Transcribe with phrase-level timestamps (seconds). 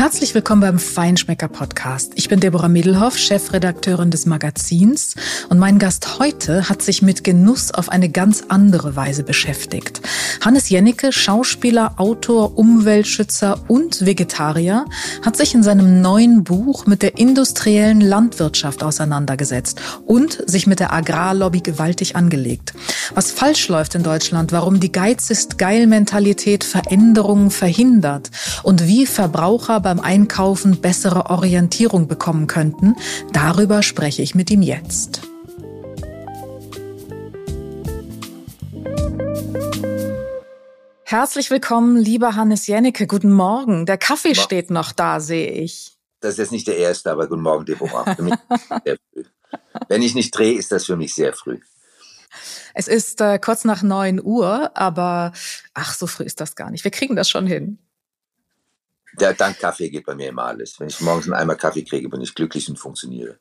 [0.00, 2.12] Herzlich willkommen beim Feinschmecker Podcast.
[2.14, 5.14] Ich bin Deborah Middelhoff, Chefredakteurin des Magazins
[5.50, 10.00] und mein Gast heute hat sich mit Genuss auf eine ganz andere Weise beschäftigt.
[10.40, 14.86] Hannes Jennecke, Schauspieler, Autor, Umweltschützer und Vegetarier,
[15.22, 20.94] hat sich in seinem neuen Buch mit der industriellen Landwirtschaft auseinandergesetzt und sich mit der
[20.94, 22.72] Agrarlobby gewaltig angelegt.
[23.14, 28.30] Was falsch läuft in Deutschland, warum die Geiz ist geil Mentalität Veränderungen verhindert
[28.62, 32.94] und wie Verbraucher beim Einkaufen bessere Orientierung bekommen könnten,
[33.32, 35.22] darüber spreche ich mit ihm jetzt.
[41.02, 43.08] Herzlich willkommen, lieber Hannes Jennecke.
[43.08, 43.84] Guten Morgen.
[43.84, 45.98] Der Kaffee steht noch da, sehe ich.
[46.20, 48.16] Das ist jetzt nicht der erste, aber guten Morgen, Deborah.
[49.88, 51.58] Wenn ich nicht drehe, ist das für mich sehr früh.
[52.74, 55.32] Es ist äh, kurz nach neun Uhr, aber
[55.74, 56.84] ach, so früh ist das gar nicht.
[56.84, 57.80] Wir kriegen das schon hin.
[59.18, 60.78] Der, dank Kaffee geht bei mir immer alles.
[60.78, 63.38] Wenn ich morgens einen Eimer Kaffee kriege, bin ich glücklich und funktioniere.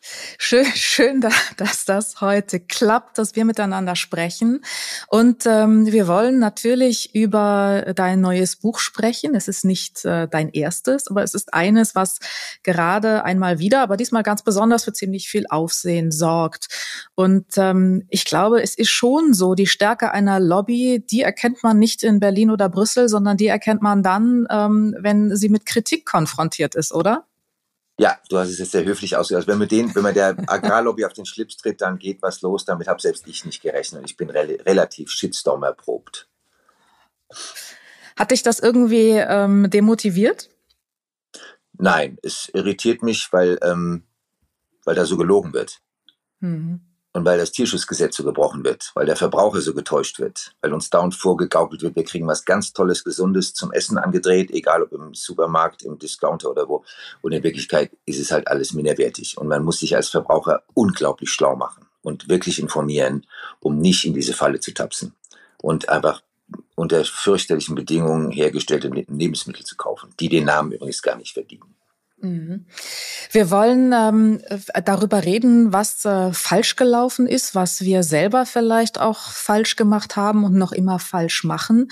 [0.00, 1.20] Schön, schön,
[1.56, 4.64] dass das heute klappt, dass wir miteinander sprechen.
[5.08, 9.34] Und ähm, wir wollen natürlich über dein neues Buch sprechen.
[9.34, 12.20] Es ist nicht äh, dein erstes, aber es ist eines, was
[12.62, 16.68] gerade einmal wieder, aber diesmal ganz besonders für ziemlich viel Aufsehen sorgt.
[17.16, 21.78] Und ähm, ich glaube, es ist schon so, die Stärke einer Lobby, die erkennt man
[21.78, 26.06] nicht in Berlin oder Brüssel, sondern die erkennt man dann, ähm, wenn sie mit Kritik
[26.06, 27.24] konfrontiert ist, oder?
[28.00, 29.48] Ja, du hast es jetzt sehr höflich ausgedrückt.
[29.48, 32.64] Wenn man den, wenn man der Agrarlobby auf den Schlips tritt, dann geht was los.
[32.64, 34.04] Damit habe selbst ich nicht gerechnet.
[34.06, 36.28] Ich bin re relativ Shitstorm erprobt.
[38.16, 40.48] Hat dich das irgendwie ähm, demotiviert?
[41.72, 44.04] Nein, es irritiert mich, weil, ähm,
[44.84, 45.80] weil da so gelogen wird.
[46.38, 46.87] Mhm.
[47.18, 50.88] Und weil das Tierschutzgesetz so gebrochen wird, weil der Verbraucher so getäuscht wird, weil uns
[50.88, 55.14] dauernd vorgegaukelt wird, wir kriegen was ganz Tolles, Gesundes zum Essen angedreht, egal ob im
[55.14, 56.84] Supermarkt, im Discounter oder wo.
[57.20, 59.36] Und in Wirklichkeit ist es halt alles minderwertig.
[59.36, 63.26] Und man muss sich als Verbraucher unglaublich schlau machen und wirklich informieren,
[63.58, 65.12] um nicht in diese Falle zu tapsen.
[65.60, 66.22] Und einfach
[66.76, 71.74] unter fürchterlichen Bedingungen hergestellte Lebensmittel zu kaufen, die den Namen übrigens gar nicht verdienen.
[72.20, 72.66] Mhm.
[73.30, 74.42] Wir wollen ähm,
[74.84, 80.42] darüber reden, was äh, falsch gelaufen ist, was wir selber vielleicht auch falsch gemacht haben
[80.42, 81.88] und noch immer falsch machen.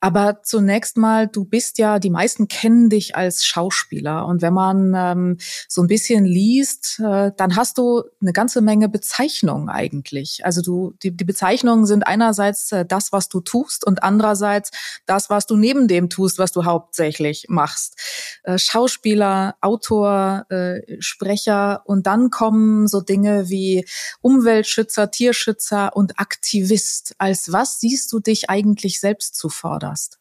[0.00, 4.26] Aber zunächst mal, du bist ja, die meisten kennen dich als Schauspieler.
[4.26, 5.36] Und wenn man ähm,
[5.68, 10.44] so ein bisschen liest, äh, dann hast du eine ganze Menge Bezeichnungen eigentlich.
[10.44, 14.70] Also du, die, die Bezeichnungen sind einerseits äh, das, was du tust und andererseits
[15.06, 17.96] das, was du neben dem tust, was du hauptsächlich machst.
[18.42, 23.84] Äh, Schauspieler, Autor, äh, Sprecher und dann kommen so Dinge wie
[24.22, 27.14] Umweltschützer, Tierschützer und Aktivist.
[27.18, 29.90] Als was siehst du dich eigentlich selbst zuvordern?
[29.90, 30.18] hast?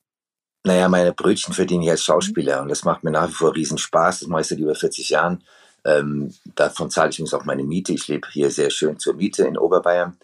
[0.66, 3.78] Naja, meine Brötchen verdiene ich als Schauspieler und das macht mir nach wie vor riesen
[3.78, 4.20] Spaß.
[4.20, 5.44] Das mache ich seit über 40 Jahren.
[5.86, 7.94] Ähm, davon zahle ich übrigens auch meine Miete.
[7.94, 10.18] Ich lebe hier sehr schön zur Miete in Oberbayern.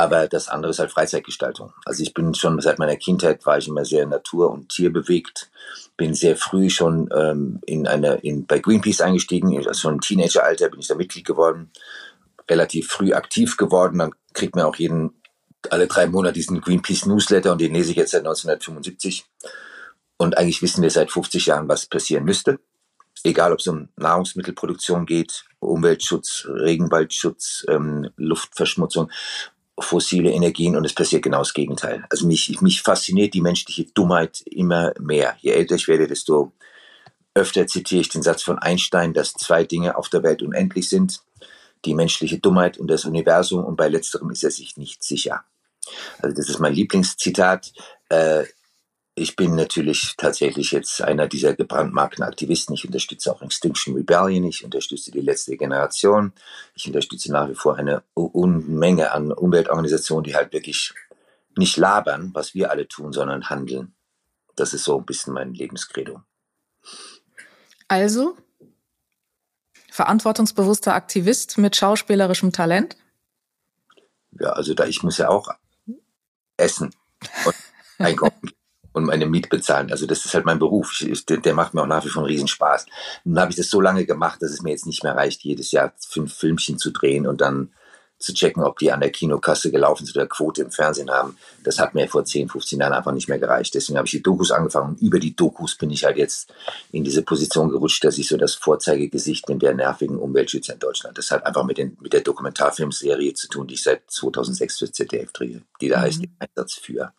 [0.00, 1.74] Aber das andere ist halt Freizeitgestaltung.
[1.84, 5.50] Also ich bin schon seit meiner Kindheit war ich immer sehr natur- und tierbewegt.
[5.98, 9.54] Bin sehr früh schon ähm, in eine, in, bei Greenpeace eingestiegen.
[9.58, 11.70] Also schon im Teenageralter bin ich da Mitglied geworden.
[12.48, 13.98] Relativ früh aktiv geworden.
[13.98, 15.20] Dann kriegt man auch jeden
[15.68, 19.26] alle drei Monate diesen Greenpeace Newsletter und den lese ich jetzt seit 1975.
[20.16, 22.58] Und eigentlich wissen wir seit 50 Jahren, was passieren müsste.
[23.22, 29.10] Egal, ob es um Nahrungsmittelproduktion geht, Umweltschutz, Regenwaldschutz, ähm, Luftverschmutzung,
[29.78, 32.04] fossile Energien und es passiert genau das Gegenteil.
[32.10, 35.36] Also mich, mich fasziniert die menschliche Dummheit immer mehr.
[35.40, 36.52] Je älter ich werde, desto
[37.34, 41.22] öfter zitiere ich den Satz von Einstein, dass zwei Dinge auf der Welt unendlich sind
[41.84, 45.44] die menschliche Dummheit und das Universum und bei letzterem ist er sich nicht sicher.
[46.20, 47.72] Also das ist mein Lieblingszitat.
[48.10, 48.44] Äh,
[49.14, 52.74] ich bin natürlich tatsächlich jetzt einer dieser gebrandmarkten Aktivisten.
[52.74, 56.32] Ich unterstütze auch Extinction Rebellion, ich unterstütze die letzte Generation.
[56.74, 60.94] Ich unterstütze nach wie vor eine Unmenge an Umweltorganisationen, die halt wirklich
[61.56, 63.94] nicht labern, was wir alle tun, sondern handeln.
[64.56, 66.22] Das ist so ein bisschen mein Lebenskredo.
[67.88, 68.36] Also,
[69.90, 72.96] verantwortungsbewusster Aktivist mit schauspielerischem Talent?
[74.38, 75.52] Ja, also da ich muss ja auch
[76.56, 76.94] essen
[77.44, 77.54] und
[77.98, 78.52] einkaufen
[78.92, 79.90] und meine Miete bezahlen.
[79.90, 81.00] Also das ist halt mein Beruf.
[81.00, 82.86] Ich, der, der, macht mir auch nach wie vor einen Riesenspaß.
[83.24, 85.70] Nun habe ich das so lange gemacht, dass es mir jetzt nicht mehr reicht, jedes
[85.72, 87.70] Jahr fünf Filmchen zu drehen und dann
[88.20, 91.36] zu checken, ob die an der Kinokasse gelaufen sind oder Quote im Fernsehen haben.
[91.64, 93.74] Das hat mir vor 10, 15 Jahren einfach nicht mehr gereicht.
[93.74, 96.52] Deswegen habe ich die Dokus angefangen und über die Dokus bin ich halt jetzt
[96.92, 101.16] in diese Position gerutscht, dass ich so das Vorzeigegesicht bin der nervigen Umweltschützer in Deutschland.
[101.16, 104.92] Das hat einfach mit, den, mit der Dokumentarfilmserie zu tun, die ich seit 2006 für
[104.92, 106.02] ZDF drehe, die da mhm.
[106.02, 107.14] heißt Einsatz für.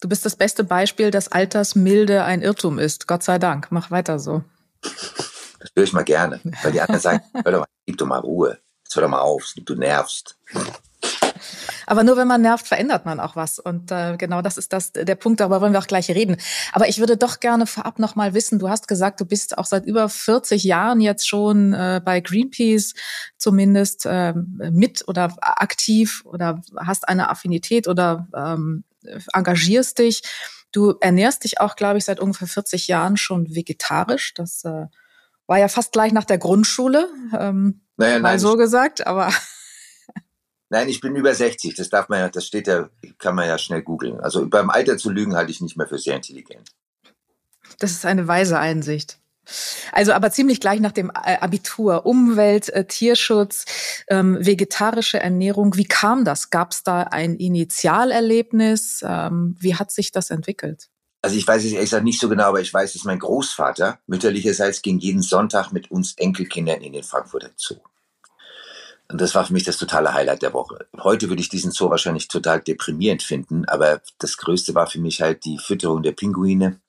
[0.00, 3.06] Du bist das beste Beispiel, dass Altersmilde ein Irrtum ist.
[3.06, 3.68] Gott sei Dank.
[3.70, 4.42] Mach weiter so.
[4.80, 6.40] Das höre ich mal gerne.
[6.62, 8.58] Weil die anderen sagen, hör doch mal, gib doch mal Ruhe.
[8.82, 10.38] Jetzt hör doch mal auf, du nervst.
[11.86, 13.58] Aber nur wenn man nervt, verändert man auch was.
[13.58, 16.38] Und äh, genau das ist das der Punkt, darüber wollen wir auch gleich reden.
[16.72, 19.66] Aber ich würde doch gerne vorab noch mal wissen, du hast gesagt, du bist auch
[19.66, 22.94] seit über 40 Jahren jetzt schon äh, bei Greenpeace
[23.36, 28.84] zumindest äh, mit oder aktiv oder hast eine Affinität oder ähm,
[29.32, 30.22] engagierst dich.
[30.72, 34.34] Du ernährst dich auch, glaube ich, seit ungefähr 40 Jahren schon vegetarisch.
[34.34, 34.86] Das äh,
[35.46, 39.32] war ja fast gleich nach der Grundschule, ähm, naja, mal so gesagt, aber
[40.70, 41.74] Nein, ich bin über 60.
[41.74, 42.88] Das darf man ja, das steht ja,
[43.18, 44.20] kann man ja schnell googeln.
[44.20, 46.70] Also beim Alter zu lügen halte ich nicht mehr für sehr intelligent.
[47.80, 49.19] Das ist eine weise Einsicht.
[49.92, 52.06] Also aber ziemlich gleich nach dem äh, Abitur.
[52.06, 53.64] Umwelt, äh, Tierschutz,
[54.08, 55.76] ähm, vegetarische Ernährung.
[55.76, 56.50] Wie kam das?
[56.50, 59.04] Gab es da ein Initialerlebnis?
[59.06, 60.88] Ähm, wie hat sich das entwickelt?
[61.22, 63.98] Also ich weiß es ehrlich gesagt nicht so genau, aber ich weiß, dass mein Großvater
[64.06, 67.76] mütterlicherseits ging jeden Sonntag mit uns Enkelkindern in den Frankfurter Zoo.
[69.10, 70.86] Und das war für mich das totale Highlight der Woche.
[70.96, 75.20] Heute würde ich diesen Zoo wahrscheinlich total deprimierend finden, aber das Größte war für mich
[75.20, 76.80] halt die Fütterung der Pinguine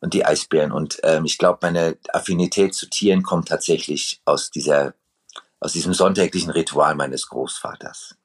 [0.00, 0.72] und die Eisbären.
[0.72, 4.94] Und ähm, ich glaube, meine Affinität zu Tieren kommt tatsächlich aus dieser,
[5.60, 8.16] aus diesem sonntäglichen Ritual meines Großvaters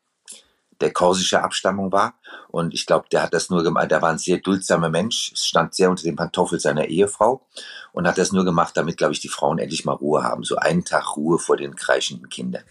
[0.81, 2.15] der korsische Abstammung war.
[2.49, 5.73] Und ich glaube, der hat das nur gemacht, der war ein sehr duldsamer Mensch, stand
[5.73, 7.45] sehr unter dem Pantoffel seiner Ehefrau
[7.93, 10.43] und hat das nur gemacht, damit, glaube ich, die Frauen endlich mal Ruhe haben.
[10.43, 12.63] So einen Tag Ruhe vor den kreischenden Kindern.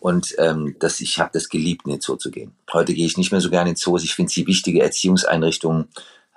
[0.00, 2.54] Und ähm, das, ich habe das geliebt, in den Zoo zu gehen.
[2.72, 4.04] Heute gehe ich nicht mehr so gerne in Zoos.
[4.04, 5.88] Ich finde sie wichtige Erziehungseinrichtungen.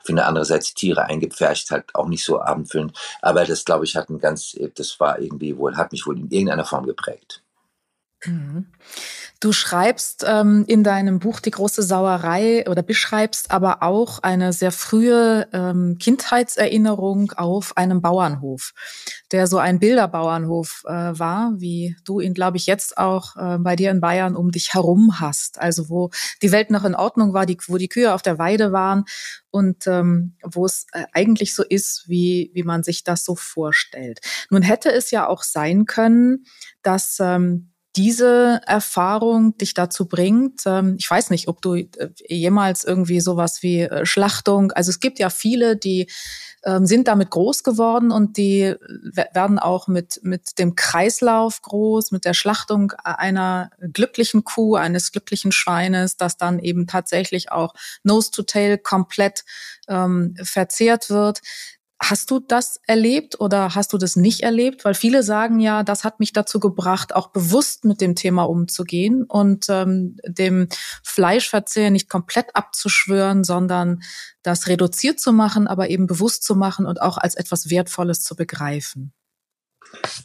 [0.03, 2.97] Finde andererseits Tiere eingepfercht halt auch nicht so abendfüllend.
[3.21, 6.29] Aber das, glaube ich, hat ein ganz, das war irgendwie wohl, hat mich wohl in
[6.29, 7.43] irgendeiner Form geprägt.
[8.25, 8.67] Mhm.
[9.41, 14.71] Du schreibst ähm, in deinem Buch Die große Sauerei oder beschreibst aber auch eine sehr
[14.71, 18.73] frühe ähm, Kindheitserinnerung auf einem Bauernhof,
[19.31, 23.75] der so ein Bilderbauernhof äh, war, wie du ihn, glaube ich, jetzt auch äh, bei
[23.75, 25.59] dir in Bayern um dich herum hast.
[25.59, 26.11] Also wo
[26.43, 29.05] die Welt noch in Ordnung war, die, wo die Kühe auf der Weide waren
[29.49, 34.19] und ähm, wo es äh, eigentlich so ist, wie, wie man sich das so vorstellt.
[34.51, 36.45] Nun hätte es ja auch sein können,
[36.83, 40.61] dass ähm, diese Erfahrung dich dazu bringt.
[40.65, 41.87] Ähm, ich weiß nicht, ob du äh,
[42.27, 46.07] jemals irgendwie sowas wie äh, Schlachtung, also es gibt ja viele, die
[46.63, 48.75] ähm, sind damit groß geworden und die
[49.13, 55.51] werden auch mit, mit dem Kreislauf groß, mit der Schlachtung einer glücklichen Kuh, eines glücklichen
[55.51, 57.73] Schweines, das dann eben tatsächlich auch
[58.03, 59.43] Nose to Tail komplett
[59.87, 61.41] ähm, verzehrt wird.
[62.03, 64.85] Hast du das erlebt oder hast du das nicht erlebt?
[64.85, 69.23] Weil viele sagen ja, das hat mich dazu gebracht, auch bewusst mit dem Thema umzugehen
[69.23, 70.67] und ähm, dem
[71.03, 74.01] Fleischverzehr nicht komplett abzuschwören, sondern
[74.41, 78.35] das reduziert zu machen, aber eben bewusst zu machen und auch als etwas Wertvolles zu
[78.35, 79.13] begreifen.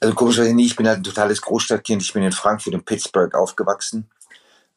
[0.00, 2.00] Also komischerweise nie, ich bin halt ein totales Großstadtkind.
[2.00, 4.08] Ich bin in Frankfurt und Pittsburgh aufgewachsen.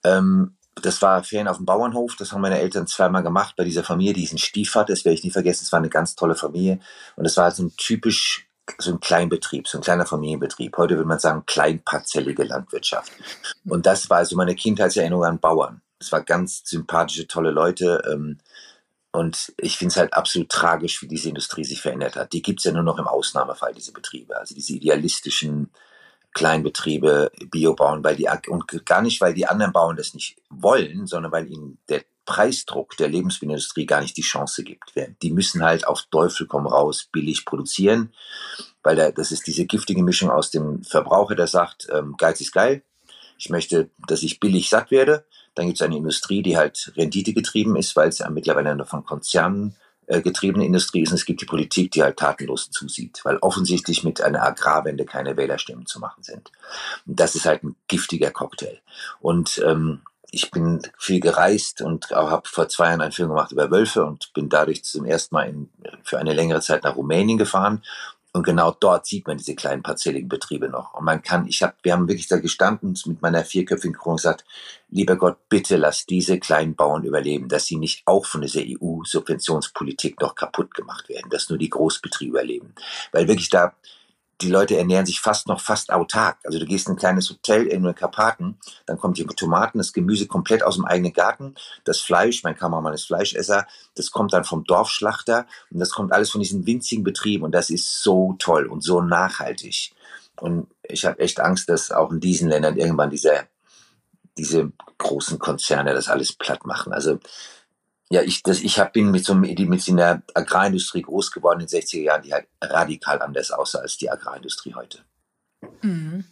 [0.03, 3.83] Ähm, das war Ferien auf dem Bauernhof, das haben meine Eltern zweimal gemacht bei dieser
[3.83, 6.35] Familie, die ist ein Stiefvater, das werde ich nie vergessen, es war eine ganz tolle
[6.35, 6.79] Familie
[7.15, 10.77] und es war so ein typisch so ein Kleinbetrieb, so ein kleiner Familienbetrieb.
[10.77, 13.11] Heute würde man sagen kleinparzellige Landwirtschaft.
[13.65, 15.81] Und das war also meine Kindheitserinnerung an Bauern.
[15.99, 18.03] Es war ganz sympathische, tolle Leute.
[18.11, 18.37] Ähm,
[19.11, 22.31] und ich finde es halt absolut tragisch, wie diese Industrie sich verändert hat.
[22.31, 24.37] Die gibt es ja nur noch im Ausnahmefall, diese Betriebe.
[24.37, 25.71] Also diese idealistischen
[26.33, 31.07] Kleinbetriebe Bio bauen, weil die und gar nicht, weil die anderen Bauern das nicht wollen,
[31.07, 34.93] sondern weil ihnen der Preisdruck der Lebensmittelindustrie gar nicht die Chance gibt.
[35.23, 38.13] Die müssen halt auf Teufel komm raus billig produzieren,
[38.83, 42.53] weil da, das ist diese giftige Mischung aus dem Verbraucher, der sagt, ähm, Geiz ist
[42.53, 42.83] geil,
[43.39, 45.25] ich möchte, dass ich billig satt werde.
[45.55, 49.03] Dann gibt es eine Industrie, die halt Rendite getrieben ist, weil es ja mittlerweile von
[49.03, 49.75] Konzernen
[50.09, 54.21] getriebene Industrie ist und es gibt die Politik, die halt tatenlos zusieht, weil offensichtlich mit
[54.21, 56.51] einer Agrarwende keine Wählerstimmen zu machen sind.
[57.05, 58.79] Und das ist halt ein giftiger Cocktail.
[59.19, 60.01] Und ähm,
[60.31, 64.31] ich bin viel gereist und habe vor zwei Jahren einen Film gemacht über Wölfe und
[64.33, 65.69] bin dadurch zum ersten Mal in,
[66.03, 67.83] für eine längere Zeit nach Rumänien gefahren
[68.31, 70.93] und genau dort sieht man diese kleinen parzelligen Betriebe noch.
[70.93, 74.15] Und man kann, ich habe, wir haben wirklich da gestanden und mit meiner vierköpfigen Crew
[74.15, 74.45] gesagt,
[74.89, 80.21] lieber Gott, bitte lass diese kleinen Bauern überleben, dass sie nicht auch von dieser EU-Subventionspolitik
[80.21, 82.75] noch kaputt gemacht werden, dass nur die Großbetriebe überleben.
[83.11, 83.73] Weil wirklich da,
[84.41, 86.37] die Leute ernähren sich fast noch fast autark.
[86.45, 89.91] Also du gehst in ein kleines Hotel in den Karpaten, dann kommt die Tomaten, das
[89.91, 94.45] Gemüse komplett aus dem eigenen Garten, das Fleisch, mein Kameramann ist Fleischesser, das kommt dann
[94.45, 98.67] vom Dorfschlachter und das kommt alles von diesen winzigen Betrieben und das ist so toll
[98.67, 99.93] und so nachhaltig.
[100.39, 103.47] Und ich habe echt Angst, dass auch in diesen Ländern irgendwann diese,
[104.37, 106.93] diese großen Konzerne das alles platt machen.
[106.93, 107.19] Also
[108.11, 111.79] Ja, ich, das, ich hab, bin mit so, mit, einer Agrarindustrie groß geworden in den
[111.79, 114.99] 60er Jahren, die halt radikal anders aussah als die Agrarindustrie heute.
[115.83, 116.25] Mhm.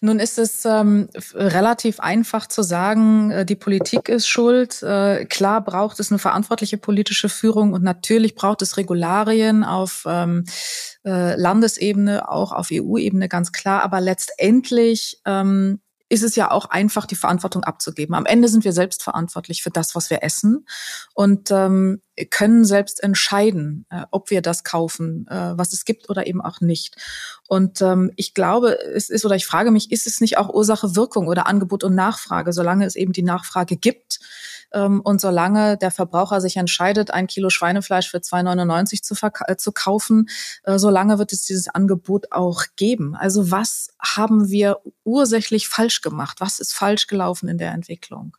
[0.00, 4.82] Nun ist es ähm, relativ einfach zu sagen, äh, die Politik ist schuld.
[4.82, 10.44] Äh, klar braucht es eine verantwortliche politische Führung und natürlich braucht es Regularien auf ähm,
[11.04, 13.82] äh, Landesebene, auch auf EU-Ebene, ganz klar.
[13.82, 18.14] Aber letztendlich ähm, ist es ja auch einfach, die Verantwortung abzugeben.
[18.16, 20.66] Am Ende sind wir selbst verantwortlich für das, was wir essen
[21.14, 26.26] und ähm, können selbst entscheiden, äh, ob wir das kaufen, äh, was es gibt oder
[26.26, 26.96] eben auch nicht.
[27.46, 30.96] Und ähm, ich glaube, es ist oder ich frage mich, ist es nicht auch Ursache
[30.96, 34.18] Wirkung oder Angebot und Nachfrage, solange es eben die Nachfrage gibt?
[34.72, 39.14] Ähm, und solange der Verbraucher sich entscheidet, ein Kilo Schweinefleisch für 2,99 zu,
[39.46, 40.28] äh, zu kaufen,
[40.64, 43.14] äh, solange wird es dieses Angebot auch geben.
[43.16, 46.40] Also was haben wir ursächlich falsch gemacht?
[46.40, 48.36] Was ist falsch gelaufen in der Entwicklung?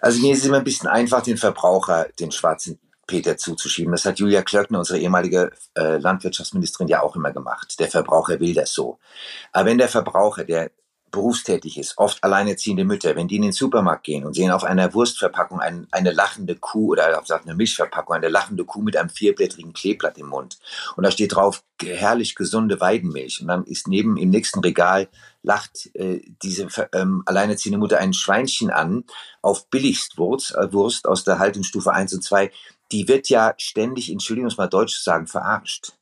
[0.00, 3.92] Also mir ist es immer ein bisschen einfach, den Verbraucher den schwarzen Peter zuzuschieben.
[3.92, 7.78] Das hat Julia Klöckner, unsere ehemalige äh, Landwirtschaftsministerin, ja auch immer gemacht.
[7.78, 8.98] Der Verbraucher will das so.
[9.52, 10.70] Aber wenn der Verbraucher, der
[11.14, 14.92] berufstätig ist, oft alleinerziehende Mütter, wenn die in den Supermarkt gehen und sehen auf einer
[14.92, 19.72] Wurstverpackung ein, eine lachende Kuh oder auf einer Milchverpackung eine lachende Kuh mit einem vierblättrigen
[19.72, 20.58] Kleeblatt im Mund
[20.96, 23.40] und da steht drauf herrlich gesunde Weidenmilch.
[23.40, 25.08] Und dann ist neben im nächsten Regal
[25.42, 29.04] lacht äh, diese ähm, alleinerziehende Mutter ein Schweinchen an
[29.42, 32.50] auf Billigstwurst äh, Wurst aus der Haltungsstufe 1 und 2,
[32.92, 35.92] die wird ja ständig, Entschuldigung, mal deutsch zu sagen, verarscht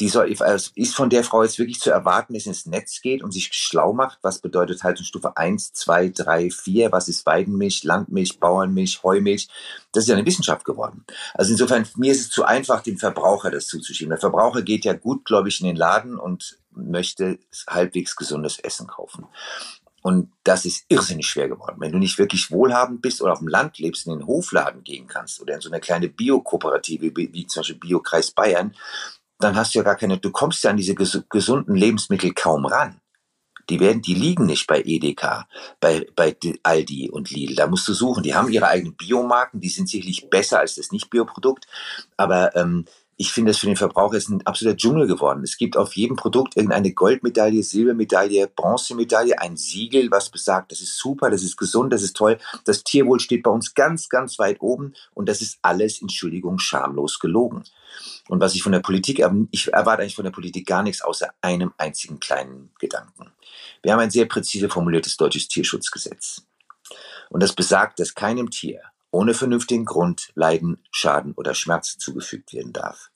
[0.00, 0.28] die soll,
[0.74, 3.50] ist von der Frau jetzt wirklich zu erwarten, dass sie ins Netz geht und sich
[3.52, 9.48] schlau macht, was bedeutet Haltungsstufe 1, 2, 3, 4, was ist Weidenmilch, Landmilch, Bauernmilch, Heumilch.
[9.92, 11.04] Das ist ja eine Wissenschaft geworden.
[11.34, 14.10] Also insofern, mir ist es zu einfach, dem Verbraucher das zuzuschieben.
[14.10, 17.38] Der Verbraucher geht ja gut, glaube ich, in den Laden und möchte
[17.68, 19.28] halbwegs gesundes Essen kaufen.
[20.02, 21.76] Und das ist irrsinnig schwer geworden.
[21.78, 25.06] Wenn du nicht wirklich wohlhabend bist oder auf dem Land lebst, in den Hofladen gehen
[25.06, 28.74] kannst oder in so eine kleine Bio-Kooperative wie zum Beispiel Biokreis Bayern,
[29.44, 33.00] dann hast du ja gar keine, du kommst ja an diese gesunden Lebensmittel kaum ran.
[33.70, 35.48] Die werden, die liegen nicht bei Edeka,
[35.80, 37.54] bei, bei Aldi und Lidl.
[37.54, 38.22] Da musst du suchen.
[38.22, 41.66] Die haben ihre eigenen Biomarken, die sind sicherlich besser als das Nicht-Bioprodukt.
[42.16, 42.84] Aber ähm,
[43.16, 45.42] ich finde es für den Verbraucher ist ein absoluter Dschungel geworden.
[45.44, 50.98] Es gibt auf jedem Produkt irgendeine Goldmedaille, Silbermedaille, Bronzemedaille, ein Siegel, was besagt, das ist
[50.98, 52.38] super, das ist gesund, das ist toll.
[52.64, 57.20] Das Tierwohl steht bei uns ganz, ganz weit oben und das ist alles, Entschuldigung, schamlos
[57.20, 57.62] gelogen.
[58.28, 61.32] Und was ich von der Politik, ich erwarte eigentlich von der Politik gar nichts außer
[61.40, 63.32] einem einzigen kleinen Gedanken.
[63.82, 66.42] Wir haben ein sehr präzise formuliertes deutsches Tierschutzgesetz.
[67.30, 72.72] Und das besagt, dass keinem Tier ohne vernünftigen Grund Leiden, Schaden oder Schmerz zugefügt werden
[72.72, 73.10] darf.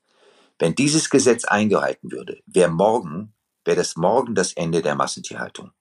[0.58, 5.72] Wenn dieses Gesetz eingehalten würde, wäre morgen, wäre das morgen das Ende der Massentierhaltung.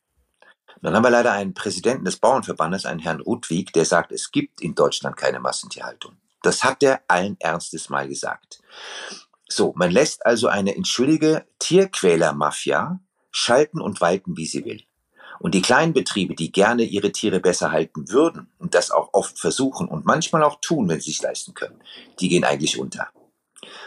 [0.81, 4.61] Dann haben wir leider einen Präsidenten des Bauernverbandes, einen Herrn Rudwig, der sagt, es gibt
[4.61, 6.17] in Deutschland keine Massentierhaltung.
[6.47, 8.61] Das hat er allen Ernstes mal gesagt.
[9.49, 13.01] So, man lässt also eine entschuldige Tierquälermafia
[13.31, 14.83] schalten und walten, wie sie will.
[15.39, 19.37] Und die kleinen Betriebe, die gerne ihre Tiere besser halten würden und das auch oft
[19.37, 21.83] versuchen und manchmal auch tun, wenn sie es leisten können,
[22.21, 23.09] die gehen eigentlich unter.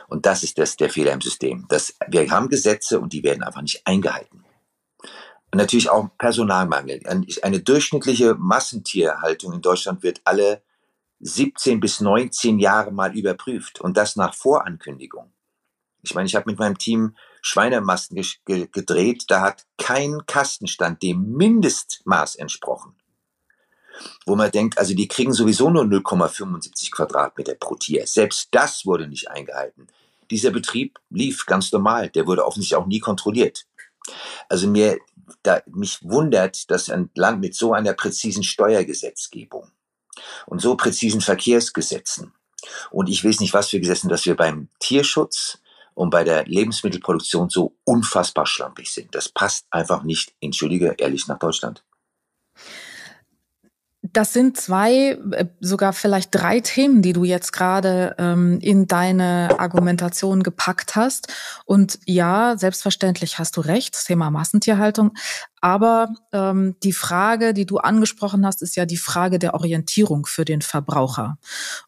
[0.08, 1.64] Und das ist das, der Fehler im System.
[1.70, 4.44] Das, wir haben Gesetze und die werden einfach nicht eingehalten.
[5.50, 7.00] Und natürlich auch Personalmangel.
[7.40, 10.62] Eine durchschnittliche Massentierhaltung in Deutschland wird alle
[11.20, 15.32] 17 bis 19 Jahre mal überprüft und das nach Vorankündigung.
[16.02, 21.32] Ich meine, ich habe mit meinem Team Schweinemasten ge gedreht, da hat kein Kastenstand dem
[21.32, 22.96] Mindestmaß entsprochen.
[24.24, 28.06] Wo man denkt, also die kriegen sowieso nur 0,75 Quadratmeter pro Tier.
[28.06, 29.88] Selbst das wurde nicht eingehalten.
[30.30, 33.66] Dieser Betrieb lief ganz normal, der wurde offensichtlich auch nie kontrolliert.
[34.48, 34.98] Also mir,
[35.42, 39.70] da, mich wundert, dass ein Land mit so einer präzisen Steuergesetzgebung
[40.46, 42.32] und so präzisen Verkehrsgesetzen
[42.90, 45.58] und ich weiß nicht, was für Gesetzen, dass wir beim Tierschutz
[45.94, 49.14] und bei der Lebensmittelproduktion so unfassbar schlampig sind.
[49.14, 51.84] Das passt einfach nicht, entschuldige, ehrlich nach Deutschland.
[54.12, 59.58] Das sind zwei, äh, sogar vielleicht drei Themen, die du jetzt gerade ähm, in deine
[59.58, 61.28] Argumentation gepackt hast.
[61.64, 65.12] Und ja, selbstverständlich hast du recht, das Thema Massentierhaltung.
[65.60, 70.44] Aber ähm, die Frage, die du angesprochen hast, ist ja die Frage der Orientierung für
[70.44, 71.38] den Verbraucher.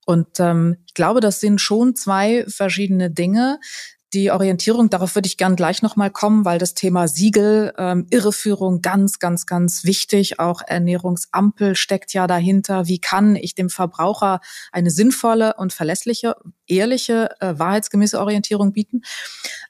[0.05, 3.59] Und ähm, ich glaube, das sind schon zwei verschiedene Dinge
[4.15, 8.83] die Orientierung, darauf würde ich gern gleich nochmal kommen, weil das Thema Siegel, ähm, Irreführung
[8.83, 10.39] ganz, ganz, ganz wichtig.
[10.39, 12.87] Auch Ernährungsampel steckt ja dahinter.
[12.87, 14.41] Wie kann ich dem Verbraucher
[14.71, 19.03] eine sinnvolle und verlässliche, ehrliche, äh, wahrheitsgemäße Orientierung bieten?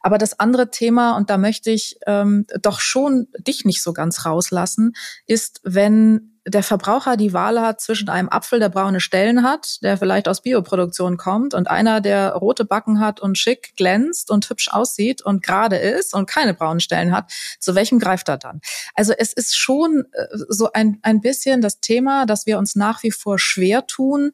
[0.00, 4.26] Aber das andere Thema, und da möchte ich ähm, doch schon dich nicht so ganz
[4.26, 4.94] rauslassen,
[5.26, 9.96] ist, wenn der Verbraucher die Wahl hat zwischen einem Apfel, der braune Stellen hat, der
[9.96, 14.68] vielleicht aus Bioproduktion kommt, und einer, der rote Backen hat und schick glänzt und hübsch
[14.68, 18.60] aussieht und gerade ist und keine braunen Stellen hat, zu welchem greift er dann?
[18.94, 23.02] Also es ist schon äh, so ein, ein bisschen das Thema, dass wir uns nach
[23.02, 24.32] wie vor schwer tun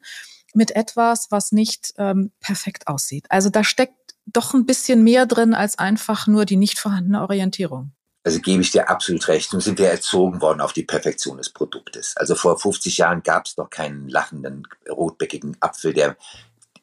[0.53, 3.25] mit etwas, was nicht ähm, perfekt aussieht.
[3.29, 3.93] Also da steckt
[4.25, 7.91] doch ein bisschen mehr drin als einfach nur die nicht vorhandene Orientierung.
[8.29, 9.53] Also gebe ich dir absolut recht.
[9.53, 12.15] Nun sind wir erzogen worden auf die Perfektion des Produktes.
[12.15, 16.15] Also vor 50 Jahren gab es noch keinen lachenden, rotbäckigen Apfel, der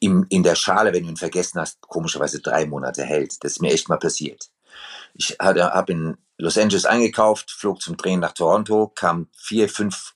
[0.01, 3.41] im, in der Schale, wenn du ihn vergessen hast, komischerweise drei Monate hält.
[3.45, 4.49] Das ist mir echt mal passiert.
[5.13, 10.15] Ich habe in Los Angeles eingekauft, flog zum Drehen nach Toronto, kam vier, fünf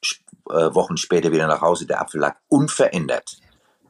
[0.49, 1.85] äh, Wochen später wieder nach Hause.
[1.85, 3.37] Der Apfel lag unverändert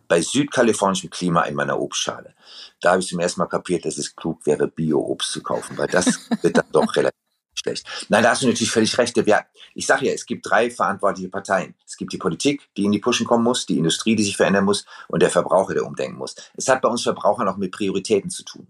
[0.07, 2.36] bei südkalifornischem Klima in meiner Obstschale.
[2.81, 5.88] Da habe ich zum ersten Mal kapiert, dass es klug wäre, Bio-Obst zu kaufen, weil
[5.88, 7.20] das wird dann doch relativ
[7.53, 7.86] schlecht.
[8.10, 9.17] Nein, da hast du natürlich völlig recht.
[9.75, 11.75] Ich sage ja, es gibt drei verantwortliche Parteien.
[11.86, 14.65] Es gibt die Politik, die in die Pushen kommen muss, die Industrie, die sich verändern
[14.65, 16.36] muss und der Verbraucher, der umdenken muss.
[16.55, 18.67] Es hat bei uns Verbrauchern auch mit Prioritäten zu tun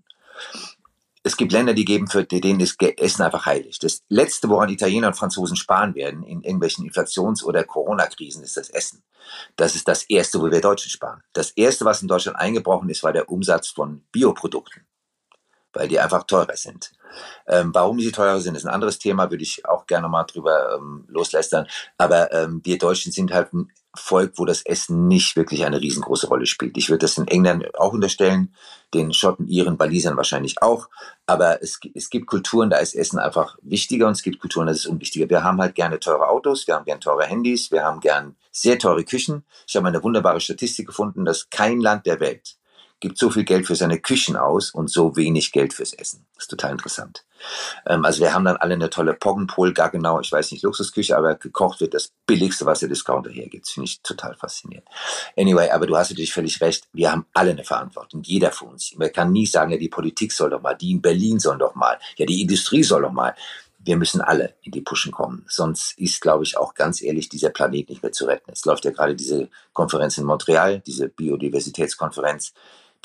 [1.24, 3.78] es gibt Länder, die geben für denen ist Essen einfach heilig.
[3.80, 8.70] Das Letzte, woran Italiener und Franzosen sparen werden in irgendwelchen Inflations- oder Corona-Krisen, ist das
[8.70, 9.04] Essen.
[9.56, 11.22] Das ist das Erste, wo wir Deutschen sparen.
[11.34, 14.84] Das Erste, was in Deutschland eingebrochen ist, war der Umsatz von Bioprodukten,
[15.74, 16.92] weil die einfach teurer sind.
[17.48, 20.78] Ähm, warum sie teurer sind, ist ein anderes Thema, würde ich auch gerne mal drüber
[20.78, 21.68] ähm, loslästern.
[21.98, 26.28] Aber ähm, wir Deutschen sind halt ein Volk, wo das Essen nicht wirklich eine riesengroße
[26.28, 26.78] Rolle spielt.
[26.78, 28.56] Ich würde das in England auch unterstellen,
[28.94, 30.88] den Schotten, Iren, Walisern wahrscheinlich auch.
[31.26, 34.72] Aber es, es gibt Kulturen, da ist Essen einfach wichtiger und es gibt Kulturen, da
[34.72, 35.30] ist es unwichtiger.
[35.30, 38.80] Wir haben halt gerne teure Autos, wir haben gerne teure Handys, wir haben gern sehr
[38.80, 39.44] teure Küchen.
[39.68, 42.56] Ich habe eine wunderbare Statistik gefunden, dass kein Land der Welt
[43.02, 46.26] gibt so viel Geld für seine Küchen aus und so wenig Geld fürs Essen.
[46.36, 47.26] Das ist total interessant.
[47.86, 51.18] Ähm, also wir haben dann alle eine tolle Poggenpol, gar genau, ich weiß nicht, Luxusküche,
[51.18, 53.68] aber gekocht wird das billigste, was der Discounter hergibt.
[53.68, 54.88] Finde ich total faszinierend.
[55.38, 56.88] Anyway, aber du hast natürlich völlig recht.
[56.94, 58.22] Wir haben alle eine Verantwortung.
[58.24, 58.96] Jeder von uns.
[58.96, 61.76] Man kann nie sagen, ja, die Politik soll doch mal, die in Berlin sollen doch
[61.76, 63.36] mal, ja, die Industrie soll doch mal
[63.84, 65.44] wir müssen alle in die Pushen kommen.
[65.48, 68.52] Sonst ist, glaube ich, auch ganz ehrlich dieser Planet nicht mehr zu retten.
[68.52, 72.54] Es läuft ja gerade diese Konferenz in Montreal, diese Biodiversitätskonferenz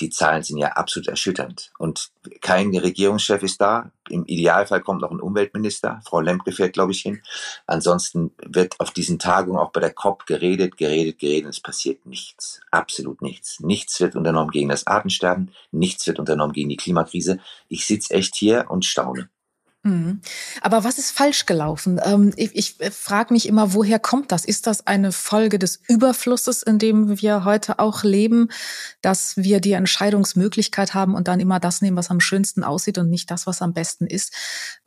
[0.01, 1.73] die Zahlen sind ja absolut erschütternd.
[1.79, 3.91] Und kein Regierungschef ist da.
[4.09, 6.01] Im Idealfall kommt noch ein Umweltminister.
[6.05, 7.23] Frau Lemke fährt, glaube ich, hin.
[7.67, 11.51] Ansonsten wird auf diesen Tagungen auch bei der COP geredet, geredet, geredet.
[11.51, 12.61] Es passiert nichts.
[12.71, 13.61] Absolut nichts.
[13.61, 15.53] Nichts wird unternommen gegen das Artensterben.
[15.73, 17.41] Nichts wird unternommen gegen die Klimakrise.
[17.69, 19.31] Ich sitze echt hier und staune.
[19.87, 20.21] Mhm.
[20.63, 22.01] Aber was ist falsch gelaufen?
[22.05, 24.45] Ähm, ich, ich äh, frage mich immer, woher kommt das?
[24.45, 28.49] Ist das eine Folge des Überflusses, in dem wir heute auch leben,
[29.01, 33.09] dass wir die Entscheidungsmöglichkeit haben und dann immer das nehmen, was am schönsten aussieht und
[33.11, 34.35] nicht das, was am besten ist?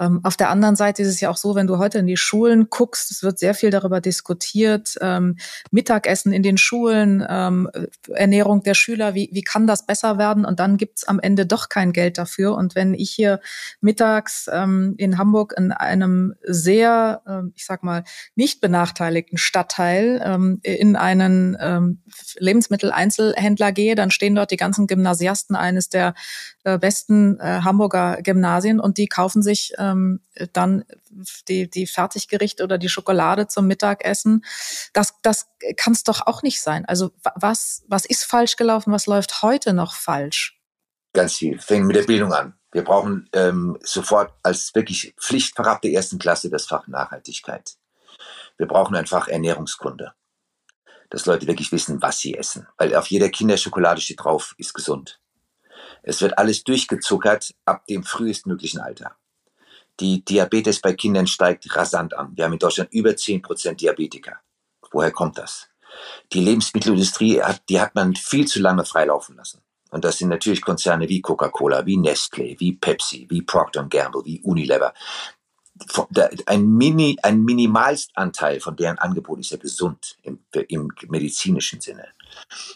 [0.01, 2.17] Ähm, auf der anderen Seite ist es ja auch so, wenn du heute in die
[2.17, 5.37] Schulen guckst, es wird sehr viel darüber diskutiert, ähm,
[5.71, 10.43] Mittagessen in den Schulen, Ernährung der Schüler, wie, wie kann das besser werden?
[10.43, 12.55] Und dann gibt's am Ende doch kein Geld dafür.
[12.55, 13.39] Und wenn ich hier
[13.79, 14.49] mittags
[14.97, 18.03] in Hamburg in einem sehr, ähm, ich sag mal,
[18.35, 22.01] nicht benachteiligten Stadtteil ähm, in einen ähm,
[22.37, 26.13] Lebensmitteleinzelhändler gehe, dann stehen dort die ganzen Gymnasiasten eines der
[26.63, 29.73] äh, besten äh, Hamburger Gymnasien und die kaufen sich
[30.53, 30.83] dann
[31.47, 34.43] die, die Fertiggerichte oder die Schokolade zum Mittagessen.
[34.93, 35.47] Das, das
[35.77, 36.85] kann es doch auch nicht sein.
[36.85, 38.91] Also was, was ist falsch gelaufen?
[38.91, 40.59] Was läuft heute noch falsch?
[41.13, 41.59] Ganz viel.
[41.59, 42.58] Fängt mit der Bildung an.
[42.71, 47.75] Wir brauchen ähm, sofort als wirklich Pflichtfach der ersten Klasse das Fach Nachhaltigkeit.
[48.57, 50.13] Wir brauchen ein Fach Ernährungskunde,
[51.09, 52.67] dass Leute wirklich wissen, was sie essen.
[52.77, 55.19] Weil auf jeder Kinderschokolade steht drauf, ist gesund.
[56.03, 59.15] Es wird alles durchgezuckert ab dem frühestmöglichen Alter.
[59.99, 62.31] Die Diabetes bei Kindern steigt rasant an.
[62.35, 64.39] Wir haben in Deutschland über 10% Diabetiker.
[64.91, 65.67] Woher kommt das?
[66.31, 69.61] Die Lebensmittelindustrie hat, die hat man viel zu lange freilaufen lassen.
[69.91, 74.41] Und das sind natürlich Konzerne wie Coca-Cola, wie Nestle, wie Pepsi, wie Procter Gamble, wie
[74.41, 74.93] Unilever.
[76.45, 82.05] Ein, Mini, ein Minimalstanteil von deren Angebot ist ja gesund im, im medizinischen Sinne.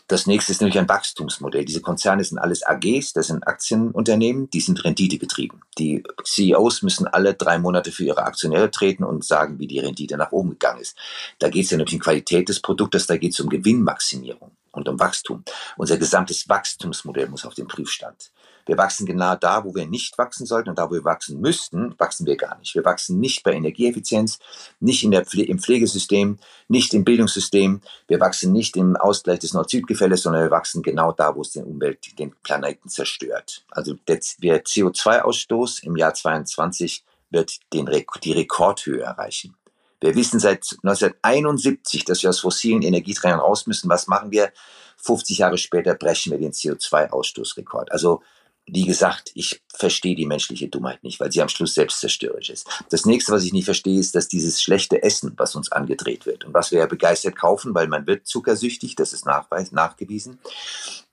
[0.07, 1.65] Das nächste ist nämlich ein Wachstumsmodell.
[1.65, 5.61] Diese Konzerne sind alles AGs, das sind Aktienunternehmen, die sind renditegetrieben.
[5.77, 10.17] Die CEOs müssen alle drei Monate für ihre Aktionäre treten und sagen, wie die Rendite
[10.17, 10.97] nach oben gegangen ist.
[11.39, 14.51] Da geht es ja nicht um die Qualität des Produktes, da geht es um Gewinnmaximierung
[14.73, 15.43] und um Wachstum.
[15.77, 18.31] Unser gesamtes Wachstumsmodell muss auf den Prüfstand.
[18.65, 21.95] Wir wachsen genau da, wo wir nicht wachsen sollten und da, wo wir wachsen müssten,
[21.99, 22.73] wachsen wir gar nicht.
[22.75, 24.39] Wir wachsen nicht bei Energieeffizienz,
[24.79, 27.81] nicht in der Pfle im Pflegesystem, nicht im Bildungssystem.
[28.07, 31.65] Wir wachsen nicht im Ausgleich des Nord-Süd-Gefälles, sondern wir wachsen genau da, wo es den
[31.65, 33.65] Umwelt, den Planeten zerstört.
[33.69, 37.89] Also der, der CO2-Ausstoß im Jahr 22 wird den,
[38.23, 39.55] die Rekordhöhe erreichen.
[40.03, 43.89] Wir wissen seit 1971, dass wir aus fossilen Energieträgern raus müssen.
[43.89, 44.51] Was machen wir?
[44.97, 47.89] 50 Jahre später brechen wir den CO2-Ausstoßrekord.
[47.89, 48.21] Also
[48.65, 52.67] wie gesagt, ich verstehe die menschliche Dummheit nicht, weil sie am Schluss selbstzerstörerisch ist.
[52.89, 56.43] Das nächste, was ich nicht verstehe, ist, dass dieses schlechte Essen, was uns angedreht wird
[56.43, 60.39] und was wir ja begeistert kaufen, weil man wird zuckersüchtig, das ist nachweis, nachgewiesen,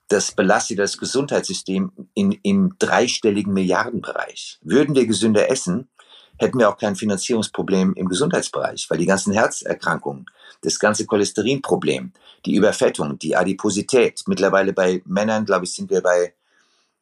[0.09, 4.59] das belastet das Gesundheitssystem in, im dreistelligen Milliardenbereich.
[4.61, 5.89] Würden wir gesünder essen,
[6.41, 10.25] hätten wir auch kein Finanzierungsproblem im Gesundheitsbereich, weil die ganzen Herzerkrankungen,
[10.61, 12.11] das ganze Cholesterinproblem,
[12.45, 16.33] die Überfettung, die Adiposität, mittlerweile bei Männern, glaube ich, sind wir bei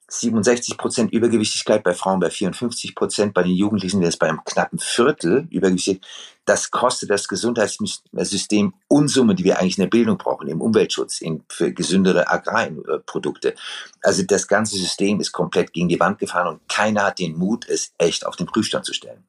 [0.10, 4.80] 67 Prozent Übergewichtigkeit, bei Frauen bei 54 Prozent, bei den Jugendlichen ist bei einem knappen
[4.80, 6.02] Viertel Übergewichtig.
[6.50, 11.44] Das kostet das Gesundheitssystem Unsummen, die wir eigentlich in der Bildung brauchen, im Umweltschutz, in,
[11.48, 13.54] für gesündere Agrarprodukte.
[14.02, 17.70] Also das ganze System ist komplett gegen die Wand gefahren und keiner hat den Mut,
[17.70, 19.28] es echt auf den Prüfstand zu stellen.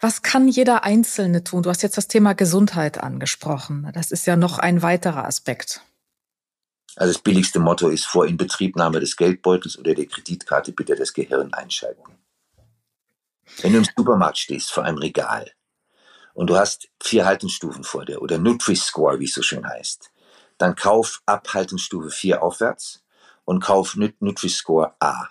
[0.00, 1.62] Was kann jeder Einzelne tun?
[1.62, 3.88] Du hast jetzt das Thema Gesundheit angesprochen.
[3.94, 5.82] Das ist ja noch ein weiterer Aspekt.
[6.96, 11.54] Also das billigste Motto ist vor Inbetriebnahme des Geldbeutels oder der Kreditkarte bitte das Gehirn
[11.54, 12.02] einschalten.
[13.62, 15.52] Wenn du im Supermarkt stehst vor einem Regal
[16.36, 20.10] und du hast vier Haltungsstufen vor dir oder Nutri-Score, wie es so schön heißt,
[20.58, 23.02] dann kauf ab Haltungsstufe 4 aufwärts
[23.44, 25.28] und kauf Nutri-Score A.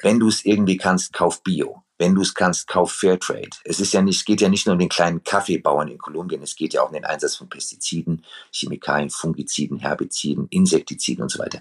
[0.00, 3.50] Wenn du es irgendwie kannst, kauf Bio wenn du es kannst, kauf Fairtrade.
[3.62, 6.56] Es ist ja nicht, geht ja nicht nur um den kleinen Kaffeebauern in Kolumbien, es
[6.56, 11.60] geht ja auch um den Einsatz von Pestiziden, Chemikalien, Fungiziden, Herbiziden, Insektiziden und so weiter.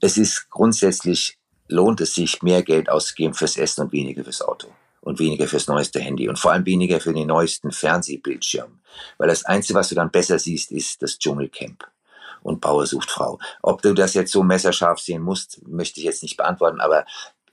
[0.00, 4.68] Es ist grundsätzlich lohnt es sich, mehr Geld auszugeben fürs Essen und weniger fürs Auto
[5.04, 8.80] und weniger fürs neueste Handy und vor allem weniger für den neuesten Fernsehbildschirm.
[9.18, 11.86] Weil das Einzige, was du dann besser siehst, ist das Dschungelcamp
[12.42, 13.38] und Bauer sucht Frau.
[13.62, 17.04] Ob du das jetzt so messerscharf sehen musst, möchte ich jetzt nicht beantworten, aber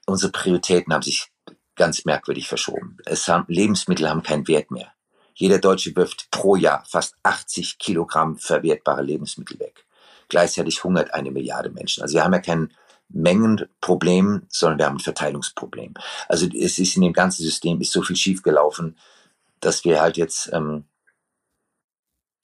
[0.05, 1.29] unsere Prioritäten haben sich
[1.75, 2.97] ganz merkwürdig verschoben.
[3.05, 4.91] Es haben, Lebensmittel haben keinen Wert mehr.
[5.33, 9.85] Jeder Deutsche wirft pro Jahr fast 80 Kilogramm verwertbare Lebensmittel weg.
[10.29, 12.03] Gleichzeitig hungert eine Milliarde Menschen.
[12.03, 12.73] Also wir haben ja kein
[13.13, 15.93] Mengenproblem, sondern wir haben ein Verteilungsproblem.
[16.27, 18.97] Also es ist in dem ganzen System ist so viel schiefgelaufen,
[19.59, 20.85] dass wir halt jetzt ähm,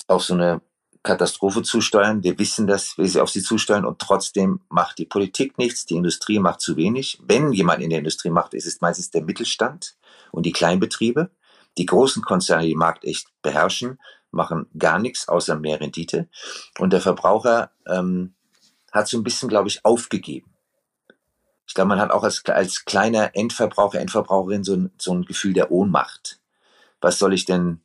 [0.08, 0.62] auf so eine
[1.04, 2.24] Katastrophe zusteuern.
[2.24, 5.96] Wir wissen, dass wir sie auf sie zusteuern und trotzdem macht die Politik nichts, die
[5.96, 7.20] Industrie macht zu wenig.
[7.24, 9.96] Wenn jemand in der Industrie macht, ist es meistens der Mittelstand
[10.32, 11.32] und die Kleinbetriebe.
[11.78, 14.00] Die großen Konzerne, die den Markt echt beherrschen,
[14.32, 16.28] machen gar nichts außer mehr Rendite.
[16.80, 18.34] Und der Verbraucher ähm,
[18.92, 20.57] hat so ein bisschen, glaube ich, aufgegeben.
[21.68, 25.54] Ich glaube, man hat auch als, als kleiner Endverbraucher, Endverbraucherin so ein, so ein Gefühl
[25.54, 26.40] der Ohnmacht.
[27.02, 27.82] Was soll ich denn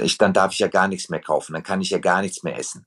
[0.00, 2.42] ich, dann darf ich ja gar nichts mehr kaufen, dann kann ich ja gar nichts
[2.42, 2.86] mehr essen.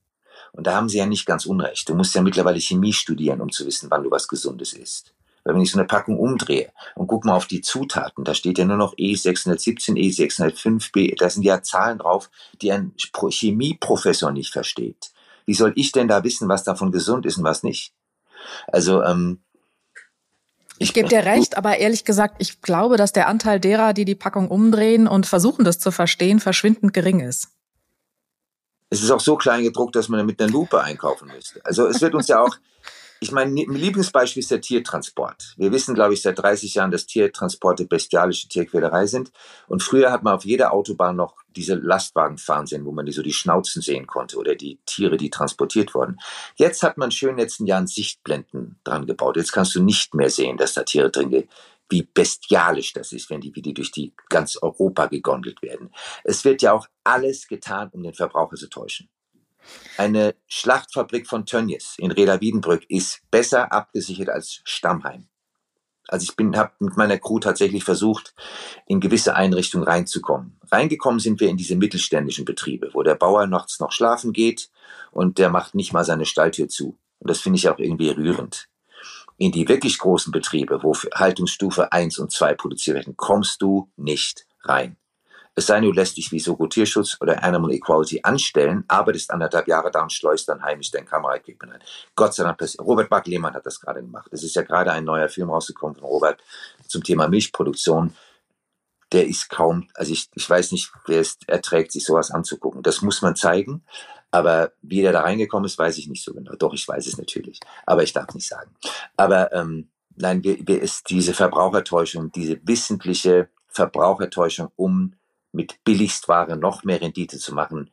[0.52, 1.88] Und da haben sie ja nicht ganz unrecht.
[1.88, 5.14] Du musst ja mittlerweile Chemie studieren, um zu wissen, wann du was Gesundes isst.
[5.44, 8.58] Weil wenn ich so eine Packung umdrehe und guck mal auf die Zutaten, da steht
[8.58, 14.52] ja nur noch E617, E605, B, da sind ja Zahlen drauf, die ein Chemieprofessor nicht
[14.52, 15.10] versteht.
[15.44, 17.92] Wie soll ich denn da wissen, was davon gesund ist und was nicht?
[18.68, 19.42] Also ähm,
[20.82, 24.14] ich gebe dir recht, aber ehrlich gesagt, ich glaube, dass der Anteil derer, die die
[24.14, 27.48] Packung umdrehen und versuchen, das zu verstehen, verschwindend gering ist.
[28.90, 31.64] Es ist auch so klein gedruckt, dass man mit einer Lupe einkaufen müsste.
[31.64, 32.56] Also es wird uns ja auch
[33.22, 35.54] ich mein Lieblingsbeispiel ist der Tiertransport.
[35.56, 39.30] Wir wissen, glaube ich, seit 30 Jahren, dass Tiertransporte bestialische Tierquälerei sind.
[39.68, 43.12] Und früher hat man auf jeder Autobahn noch diese Lastwagen fahren sehen, wo man die
[43.12, 46.18] so die Schnauzen sehen konnte oder die Tiere, die transportiert wurden.
[46.56, 49.36] Jetzt hat man schön in den letzten Jahren Sichtblenden dran gebaut.
[49.36, 51.48] Jetzt kannst du nicht mehr sehen, dass da Tiere drin gehen
[51.88, 55.90] wie bestialisch das ist, wenn die wieder durch die ganz Europa gegondelt werden.
[56.24, 59.10] Es wird ja auch alles getan, um den Verbraucher zu täuschen.
[59.96, 65.28] Eine Schlachtfabrik von Tönnies in Reda Wiedenbrück ist besser abgesichert als Stammheim.
[66.08, 68.34] Also ich bin, habe mit meiner Crew tatsächlich versucht,
[68.86, 70.58] in gewisse Einrichtungen reinzukommen.
[70.70, 74.70] Reingekommen sind wir in diese mittelständischen Betriebe, wo der Bauer nachts noch schlafen geht
[75.10, 76.98] und der macht nicht mal seine Stalltür zu.
[77.18, 78.68] Und das finde ich auch irgendwie rührend.
[79.38, 84.46] In die wirklich großen Betriebe, wo Haltungsstufe 1 und 2 produziert werden, kommst du nicht
[84.62, 84.96] rein.
[85.54, 89.68] Es sei denn, du lässt dich wie Soko Tierschutz oder Animal Equality anstellen, arbeitest anderthalb
[89.68, 91.80] Jahre da und schleust dann heimisch dein Kameraequipment ein.
[92.14, 92.58] Gott sei Dank.
[92.80, 94.28] Robert Buck Lehmann hat das gerade gemacht.
[94.32, 96.42] Es ist ja gerade ein neuer Film rausgekommen von Robert
[96.86, 98.14] zum Thema Milchproduktion.
[99.12, 102.82] Der ist kaum, also ich, ich weiß nicht, wer es erträgt, sich sowas anzugucken.
[102.82, 103.84] Das muss man zeigen.
[104.30, 106.54] Aber wie der da reingekommen ist, weiß ich nicht so genau.
[106.54, 107.60] Doch, ich weiß es natürlich.
[107.84, 108.74] Aber ich darf nicht sagen.
[109.18, 115.14] Aber ähm, nein, wir, wir ist diese Verbrauchertäuschung, diese wissentliche Verbrauchertäuschung, um
[115.52, 117.90] mit Billigstware noch mehr Rendite zu machen.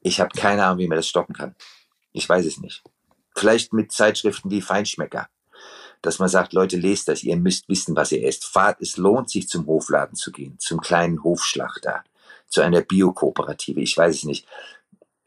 [0.00, 1.54] Ich habe keine Ahnung, wie man das stoppen kann.
[2.12, 2.82] Ich weiß es nicht.
[3.36, 5.28] Vielleicht mit Zeitschriften wie Feinschmecker.
[6.00, 8.44] Dass man sagt, Leute, lest das, ihr müsst wissen, was ihr esst.
[8.44, 12.04] Fahrt, es lohnt sich zum Hofladen zu gehen, zum kleinen Hofschlachter,
[12.46, 13.80] zu einer Biokooperative.
[13.80, 14.46] Ich weiß es nicht.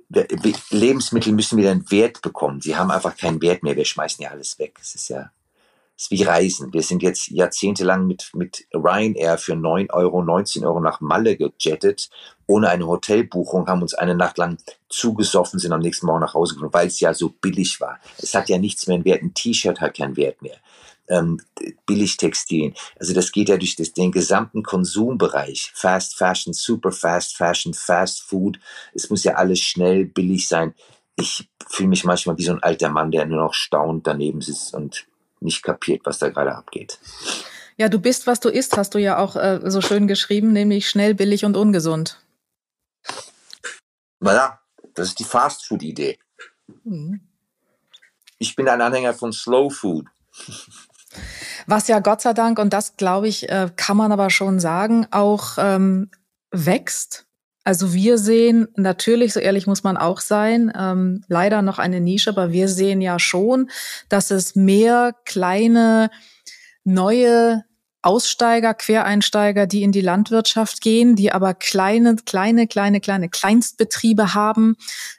[0.09, 2.61] Lebensmittel müssen wieder einen Wert bekommen.
[2.61, 3.75] Sie haben einfach keinen Wert mehr.
[3.75, 4.77] Wir schmeißen ja alles weg.
[4.81, 5.31] Es ist ja
[6.01, 6.73] ist wie Reisen.
[6.73, 12.09] Wir sind jetzt jahrzehntelang mit, mit Ryanair für 9 Euro, 19 Euro nach Malle gejettet,
[12.47, 14.57] ohne eine Hotelbuchung, haben uns eine Nacht lang
[14.89, 17.99] zugesoffen, sind am nächsten Morgen nach Hause gekommen, weil es ja so billig war.
[18.17, 19.21] Es hat ja nichts mehr einen Wert.
[19.21, 20.57] Ein T-Shirt hat keinen Wert mehr.
[21.07, 21.39] Ähm,
[21.85, 22.73] Billigtextilien.
[22.99, 25.71] Also das geht ja durch das, den gesamten Konsumbereich.
[25.75, 28.59] Fast Fashion, Super Fast Fashion, Fast Food.
[28.93, 30.73] Es muss ja alles schnell, billig sein.
[31.15, 34.73] Ich fühle mich manchmal wie so ein alter Mann, der nur noch staunt daneben sitzt
[34.73, 35.05] und
[35.41, 36.99] nicht kapiert, was da gerade abgeht.
[37.77, 40.89] Ja, du bist, was du isst, hast du ja auch äh, so schön geschrieben, nämlich
[40.89, 42.21] schnell, billig und ungesund.
[44.19, 44.59] Naja,
[44.93, 46.19] das ist die Fast-Food-Idee.
[46.83, 47.21] Mhm.
[48.37, 50.07] Ich bin ein Anhänger von Slow Food.
[51.67, 55.07] Was ja Gott sei Dank, und das glaube ich, äh, kann man aber schon sagen,
[55.11, 56.09] auch ähm,
[56.51, 57.25] wächst.
[57.63, 62.31] Also wir sehen natürlich, so ehrlich muss man auch sein, ähm, leider noch eine Nische,
[62.31, 63.69] aber wir sehen ja schon,
[64.09, 66.09] dass es mehr kleine,
[66.83, 67.63] neue
[68.03, 74.75] Aussteiger, Quereinsteiger, die in die Landwirtschaft gehen, die aber kleine, kleine, kleine, kleine Kleinstbetriebe haben.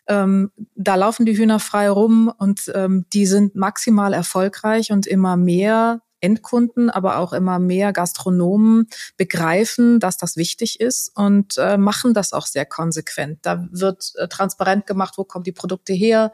[0.09, 5.37] Ähm, da laufen die Hühner frei rum und ähm, die sind maximal erfolgreich und immer
[5.37, 12.14] mehr Endkunden, aber auch immer mehr Gastronomen begreifen, dass das wichtig ist und äh, machen
[12.14, 13.40] das auch sehr konsequent.
[13.42, 16.32] Da wird äh, transparent gemacht, wo kommen die Produkte her.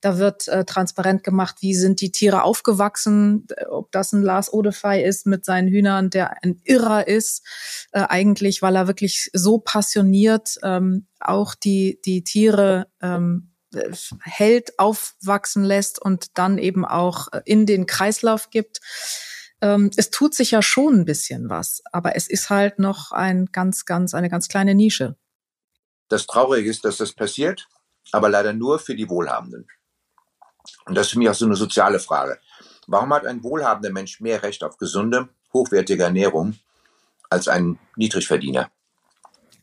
[0.00, 5.02] Da wird äh, transparent gemacht, wie sind die Tiere aufgewachsen, ob das ein Lars Odefey
[5.02, 7.46] ist mit seinen Hühnern, der ein Irrer ist,
[7.92, 13.47] äh, eigentlich, weil er wirklich so passioniert ähm, auch die, die Tiere ähm,
[14.22, 18.80] hält, aufwachsen lässt und dann eben auch in den Kreislauf gibt.
[19.60, 23.46] Ähm, es tut sich ja schon ein bisschen was, aber es ist halt noch ein
[23.46, 25.16] ganz, ganz, eine ganz kleine Nische.
[26.08, 27.68] Das Traurige ist, dass das passiert,
[28.12, 29.66] aber leider nur für die Wohlhabenden.
[30.86, 32.38] Und das ist für mich auch so eine soziale Frage.
[32.86, 36.54] Warum hat ein wohlhabender Mensch mehr Recht auf gesunde, hochwertige Ernährung
[37.28, 38.70] als ein Niedrigverdiener?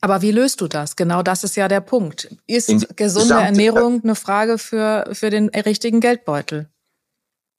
[0.05, 0.95] Aber wie löst du das?
[0.95, 2.29] Genau das ist ja der Punkt.
[2.45, 6.69] Ist gesunde Ernährung eine Frage für, für den richtigen Geldbeutel?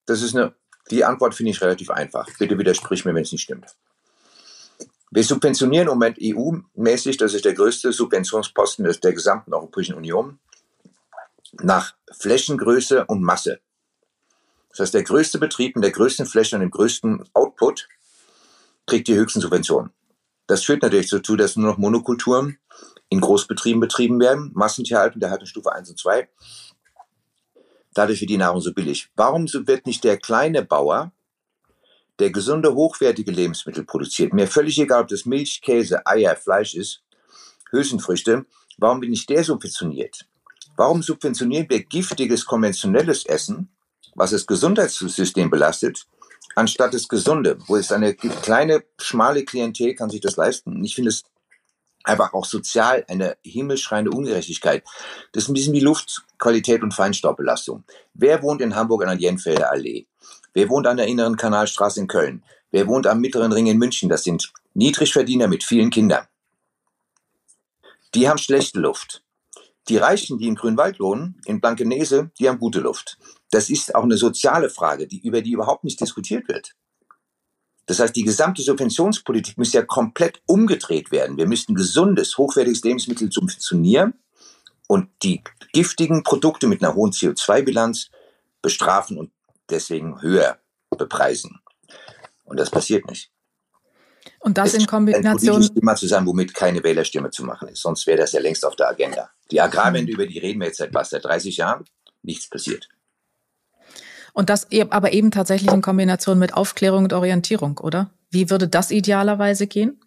[0.07, 0.55] Das ist eine,
[0.93, 2.29] die Antwort finde ich relativ einfach.
[2.39, 3.75] Bitte widersprich mir, wenn es nicht stimmt.
[5.11, 10.39] Wir subventionieren im Moment EU-mäßig, das ist der größte Subventionsposten der gesamten Europäischen Union,
[11.55, 13.59] nach Flächengröße und Masse.
[14.71, 17.89] Das heißt, der größte Betrieb mit der größten Fläche und dem größten Output
[18.87, 19.91] kriegt die höchsten Subventionen.
[20.47, 22.59] Das führt natürlich dazu, dass nur noch Monokulturen
[23.09, 26.29] in Großbetrieben betrieben werden, Massentierhaltung der Haltungsstufe 1 und 2.
[27.95, 29.09] Dadurch wird die Nahrung so billig.
[29.17, 31.13] Warum wird nicht der kleine Bauer,
[32.19, 37.03] der gesunde, hochwertige Lebensmittel produziert, mir völlig egal, ob das Milch, Käse, Eier, Fleisch ist,
[37.71, 38.47] Hülsenfrüchte,
[38.79, 40.27] warum wird nicht der subventioniert?
[40.77, 43.71] Warum subventionieren wir giftiges, konventionelles Essen,
[44.15, 46.07] was das Gesundheitssystem belastet,
[46.55, 50.83] anstatt das Gesunde, wo es eine kleine, schmale Klientel kann sich das leisten.
[50.85, 51.25] Ich finde es
[52.05, 54.85] einfach auch sozial eine himmelschreiende Ungerechtigkeit.
[55.33, 57.85] Das ist ein bisschen wie Luftqualität und Feinstaubbelastung.
[58.15, 60.07] Wer wohnt in Hamburg an der Jenfelder Allee?
[60.55, 62.43] Wer wohnt an der inneren Kanalstraße in Köln?
[62.71, 64.09] Wer wohnt am mittleren Ring in München?
[64.09, 66.27] Das sind Niedrigverdiener mit vielen Kindern.
[68.15, 69.23] Die haben schlechte Luft.
[69.89, 73.19] Die Reichen, die in Grünwald wohnen, in Blankenese, die haben gute Luft.
[73.51, 76.75] Das ist auch eine soziale Frage, die, über die überhaupt nicht diskutiert wird.
[77.87, 81.37] Das heißt, die gesamte Subventionspolitik müsste ja komplett umgedreht werden.
[81.37, 84.15] Wir müssten gesundes, hochwertiges Lebensmittel subventionieren
[84.89, 88.11] und die giftigen Produkte mit einer hohen CO2-Bilanz
[88.61, 89.31] bestrafen und
[89.71, 90.59] deswegen höher
[90.91, 91.61] bepreisen.
[92.45, 93.31] Und das passiert nicht.
[94.41, 95.63] Und das es in Kombination.
[95.63, 97.83] Ein Thema zu sein, womit keine Wählerstimme zu machen ist.
[97.83, 99.31] Sonst wäre das ja längst auf der Agenda.
[99.51, 101.11] Die Agrarwende, über die reden wir jetzt seit was?
[101.11, 101.85] Seit 30 Jahren?
[102.23, 102.89] Nichts passiert.
[104.37, 108.11] Und das e-, aber eben tatsächlich in Kombination mit Aufklärung und Orientierung, oder?
[108.29, 109.99] Wie würde das idealerweise gehen?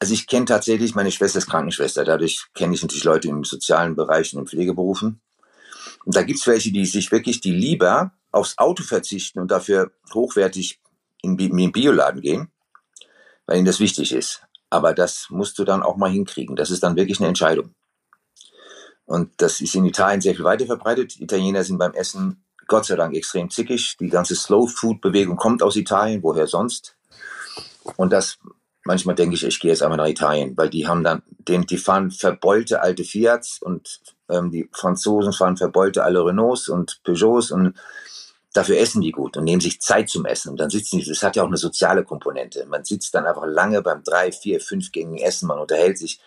[0.00, 3.94] Also ich kenne tatsächlich, meine Schwester ist Krankenschwester, dadurch kenne ich natürlich Leute im sozialen
[3.94, 5.20] Bereich und in Pflegeberufen.
[6.04, 9.92] Und da gibt es welche, die sich wirklich, die lieber aufs Auto verzichten und dafür
[10.12, 10.80] hochwertig
[11.22, 12.50] in, in den Bioladen gehen,
[13.46, 14.42] weil ihnen das wichtig ist.
[14.68, 16.56] Aber das musst du dann auch mal hinkriegen.
[16.56, 17.72] Das ist dann wirklich eine Entscheidung.
[19.06, 21.20] Und das ist in Italien sehr viel weiter verbreitet.
[21.20, 23.96] Italiener sind beim Essen Gott sei Dank extrem zickig.
[23.98, 26.96] Die ganze Slow-Food-Bewegung kommt aus Italien, woher sonst?
[27.96, 28.38] Und das,
[28.84, 31.78] manchmal denke ich, ich gehe jetzt einfach nach Italien, weil die haben dann, den, die
[31.78, 37.74] fahren verbeulte alte Fiats und ähm, die Franzosen fahren verbeulte alle Renaults und Peugeots und
[38.56, 40.48] Dafür essen die gut und nehmen sich Zeit zum Essen.
[40.48, 42.64] Und dann sitzen die, das hat ja auch eine soziale Komponente.
[42.64, 46.22] Man sitzt dann einfach lange beim drei, vier, fünf gängigen Essen, man unterhält sich.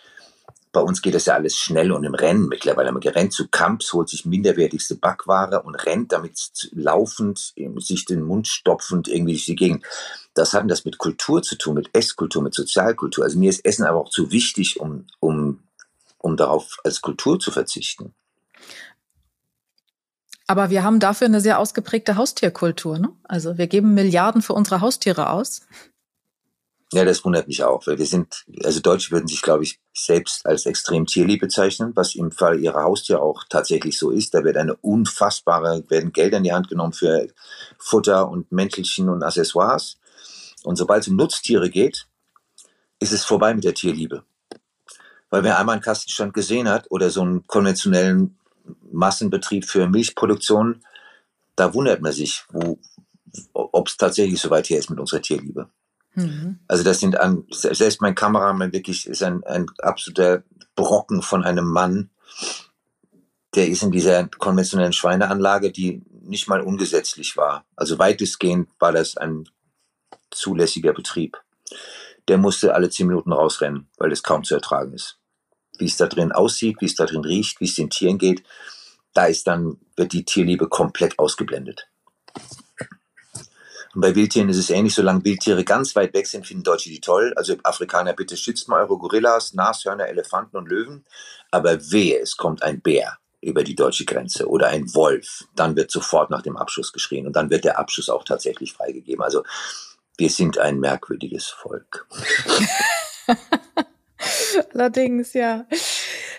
[0.72, 2.92] Bei uns geht das ja alles schnell und im Rennen mittlerweile.
[2.92, 8.46] Man rennt zu Camps, holt sich minderwertigste Backware und rennt damit laufend, sich den Mund
[8.46, 9.84] stopfend irgendwie durch die Gegend.
[10.34, 13.24] Das hat das mit Kultur zu tun, mit Esskultur, mit Sozialkultur.
[13.24, 15.58] Also mir ist Essen aber auch zu wichtig, um, um,
[16.18, 18.14] um darauf als Kultur zu verzichten.
[20.46, 22.98] Aber wir haben dafür eine sehr ausgeprägte Haustierkultur.
[22.98, 23.10] Ne?
[23.24, 25.62] Also wir geben Milliarden für unsere Haustiere aus.
[26.92, 30.44] Ja, das wundert mich auch, weil wir sind, also Deutsche würden sich, glaube ich, selbst
[30.44, 34.34] als extrem tierlieb bezeichnen, was im Fall ihrer Haustier auch tatsächlich so ist.
[34.34, 37.28] Da wird eine unfassbare, werden Gelder in die Hand genommen für
[37.78, 39.98] Futter und Mäntelchen und Accessoires.
[40.64, 42.08] Und sobald es um Nutztiere geht,
[42.98, 44.24] ist es vorbei mit der Tierliebe.
[45.30, 48.36] Weil wer einmal einen Kastenstand gesehen hat oder so einen konventionellen
[48.90, 50.84] Massenbetrieb für Milchproduktion,
[51.54, 52.44] da wundert man sich,
[53.52, 55.68] ob es tatsächlich so weit her ist mit unserer Tierliebe.
[56.14, 56.58] Mhm.
[56.68, 60.42] Also das sind an, selbst mein Kameramann wirklich ist ein, ein absoluter
[60.74, 62.10] Brocken von einem Mann,
[63.54, 67.64] der ist in dieser konventionellen Schweineanlage, die nicht mal ungesetzlich war.
[67.76, 69.48] Also weitestgehend war das ein
[70.30, 71.38] zulässiger Betrieb.
[72.28, 75.20] Der musste alle zehn Minuten rausrennen, weil es kaum zu ertragen ist
[75.80, 78.42] wie es da drin aussieht, wie es da drin riecht, wie es den Tieren geht,
[79.14, 81.88] da ist dann, wird die Tierliebe komplett ausgeblendet.
[83.94, 87.00] Und bei Wildtieren ist es ähnlich, solange Wildtiere ganz weit weg sind, finden Deutsche die
[87.00, 87.32] toll.
[87.36, 91.04] Also Afrikaner, bitte schützt mal eure Gorillas, Nashörner, Elefanten und Löwen.
[91.50, 95.90] Aber wehe, es kommt ein Bär über die deutsche Grenze oder ein Wolf, dann wird
[95.90, 99.24] sofort nach dem Abschuss geschrien und dann wird der Abschuss auch tatsächlich freigegeben.
[99.24, 99.44] Also
[100.18, 102.06] wir sind ein merkwürdiges Volk.
[104.74, 105.66] Allerdings, ja.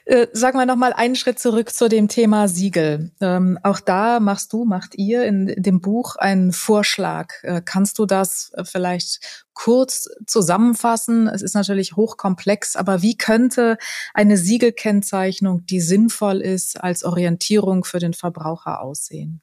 [0.05, 3.11] Äh, sagen wir nochmal einen Schritt zurück zu dem Thema Siegel.
[3.21, 7.33] Ähm, auch da machst du, macht ihr in dem Buch einen Vorschlag.
[7.43, 11.27] Äh, kannst du das äh, vielleicht kurz zusammenfassen?
[11.27, 13.77] Es ist natürlich hochkomplex, aber wie könnte
[14.13, 19.41] eine Siegelkennzeichnung, die sinnvoll ist, als Orientierung für den Verbraucher aussehen?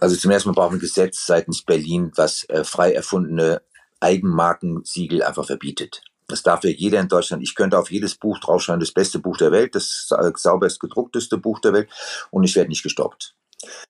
[0.00, 3.62] Also zum ersten Mal brauchen wir ein Gesetz seitens Berlin, was äh, frei erfundene
[4.00, 6.02] Eigenmarkensiegel einfach verbietet.
[6.28, 7.42] Das darf ja jeder in Deutschland.
[7.42, 11.58] Ich könnte auf jedes Buch draufschreiben, das beste Buch der Welt, das sauberst gedruckteste Buch
[11.60, 11.88] der Welt
[12.30, 13.34] und ich werde nicht gestoppt.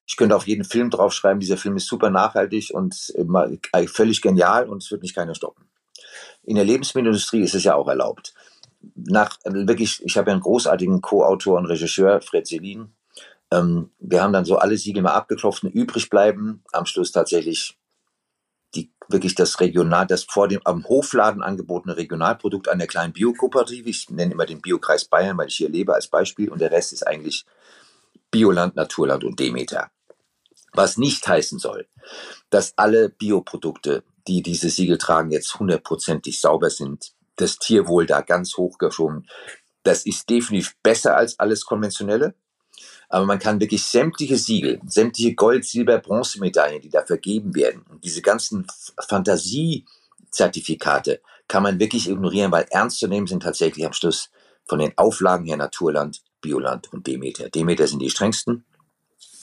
[0.07, 3.13] Ich könnte auf jeden Film draufschreiben, dieser Film ist super nachhaltig und
[3.73, 5.69] äh, völlig genial und es wird mich keiner stoppen.
[6.43, 8.33] In der Lebensmittelindustrie ist es ja auch erlaubt.
[8.95, 12.93] Nach äh, wirklich, ich habe ja einen großartigen Co-Autor und Regisseur, Fred Selin.
[13.51, 16.63] Ähm, wir haben dann so alle Siegel mal abgeklopft und übrig bleiben.
[16.71, 17.78] Am Schluss tatsächlich
[19.09, 23.89] wirklich das Regional, das vor dem am Hofladen angebotene Regionalprodukt einer kleinen Biokooperative.
[23.89, 26.49] Ich nenne immer den Biokreis Bayern, weil ich hier lebe als Beispiel.
[26.49, 27.45] Und der Rest ist eigentlich
[28.31, 29.89] Bioland, Naturland und Demeter.
[30.73, 31.87] Was nicht heißen soll,
[32.51, 37.11] dass alle Bioprodukte, die diese Siegel tragen, jetzt hundertprozentig sauber sind.
[37.35, 39.27] Das Tierwohl da ganz hoch geschoben.
[39.83, 42.35] Das ist definitiv besser als alles konventionelle.
[43.09, 48.03] Aber man kann wirklich sämtliche Siegel, sämtliche Gold, Silber, Bronzemedaillen, die da vergeben werden und
[48.03, 48.67] diese ganzen
[49.07, 54.29] Fantasiezertifikate kann man wirklich ignorieren, weil ernst zu nehmen sind tatsächlich am Schluss
[54.65, 57.49] von den Auflagen her Naturland, Bioland und Demeter.
[57.49, 58.65] Demeter sind die strengsten,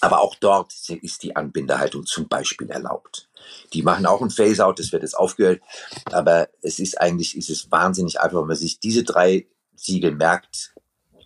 [0.00, 3.28] aber auch dort ist die Anbindehaltung zum Beispiel erlaubt.
[3.72, 5.60] Die machen auch ein Phase-out, das wird jetzt aufgehört,
[6.06, 10.74] aber es ist eigentlich, ist es wahnsinnig einfach, wenn man sich diese drei Siegel merkt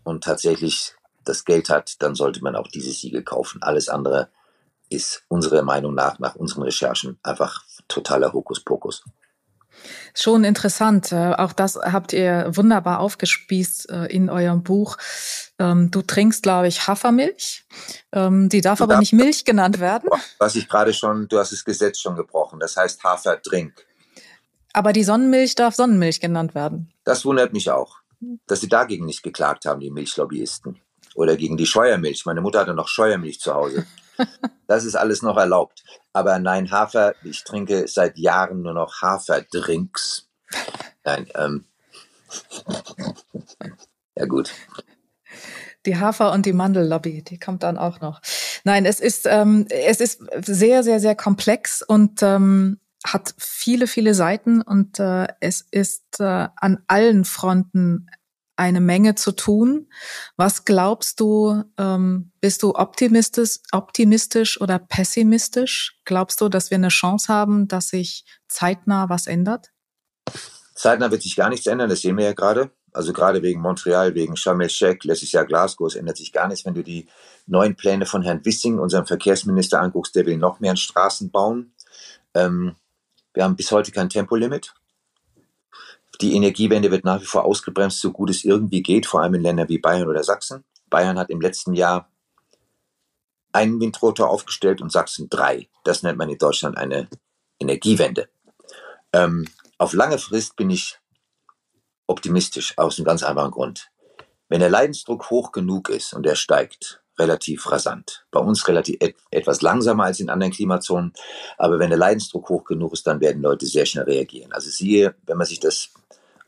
[0.05, 3.63] und tatsächlich das Geld hat, dann sollte man auch dieses Siegel kaufen.
[3.63, 4.31] Alles andere
[4.89, 9.05] ist unserer Meinung nach, nach unseren Recherchen, einfach totaler Hokuspokus.
[10.15, 11.13] Schon interessant.
[11.13, 14.97] Äh, auch das habt ihr wunderbar aufgespießt äh, in eurem Buch.
[15.59, 17.65] Ähm, du trinkst, glaube ich, Hafermilch.
[18.13, 20.11] Ähm, die darf aber nicht Milch genannt werden.
[20.39, 22.59] Was ich gerade schon, du hast das Gesetz schon gebrochen.
[22.61, 23.87] Das heißt Haferdrink.
[24.73, 26.93] Aber die Sonnenmilch darf Sonnenmilch genannt werden.
[27.05, 27.99] Das wundert mich auch,
[28.47, 30.81] dass sie dagegen nicht geklagt haben, die Milchlobbyisten
[31.15, 32.25] oder gegen die Scheuermilch.
[32.27, 33.87] Meine Mutter hatte noch Scheuermilch zu Hause.
[34.67, 35.83] Das ist alles noch erlaubt.
[36.13, 40.29] Aber nein, Hafer, ich trinke seit Jahren nur noch Haferdrinks.
[41.05, 41.65] Nein, ähm.
[44.15, 44.53] Ja, gut.
[45.87, 48.21] Die Hafer- und die Mandellobby, die kommt dann auch noch.
[48.65, 54.15] Nein, es ist, ähm, es ist sehr, sehr, sehr komplex und ähm, hat viele, viele
[54.15, 58.07] Seiten und äh, es ist äh, an allen Fronten
[58.61, 59.89] eine Menge zu tun.
[60.37, 65.99] Was glaubst du, ähm, bist du optimistisch, optimistisch oder pessimistisch?
[66.05, 69.71] Glaubst du, dass wir eine Chance haben, dass sich zeitnah was ändert?
[70.75, 72.71] Zeitnah wird sich gar nichts ändern, das sehen wir ja gerade.
[72.93, 76.67] Also gerade wegen Montreal, wegen Sharm el-Sheikh, letztes Jahr Glasgow, es ändert sich gar nichts.
[76.67, 77.09] Wenn du die
[77.47, 81.73] neuen Pläne von Herrn Wissing, unserem Verkehrsminister, anguckst, der will noch mehr Straßen bauen.
[82.35, 82.75] Ähm,
[83.33, 84.75] wir haben bis heute kein Tempolimit.
[86.21, 89.43] Die Energiewende wird nach wie vor ausgebremst, so gut es irgendwie geht, vor allem in
[89.43, 90.65] Ländern wie Bayern oder Sachsen.
[90.91, 92.11] Bayern hat im letzten Jahr
[93.53, 95.69] einen Windrotor aufgestellt und Sachsen drei.
[95.85, 97.09] Das nennt man in Deutschland eine
[97.59, 98.29] Energiewende.
[99.13, 99.49] Ähm,
[99.79, 100.99] auf lange Frist bin ich
[102.07, 103.91] optimistisch aus einem ganz einfachen Grund.
[104.49, 108.25] Wenn der Leidensdruck hoch genug ist und er steigt, relativ rasant.
[108.31, 111.13] Bei uns relativ et etwas langsamer als in anderen Klimazonen,
[111.59, 114.53] aber wenn der Leidensdruck hoch genug ist, dann werden Leute sehr schnell reagieren.
[114.53, 115.91] Also siehe, wenn man sich das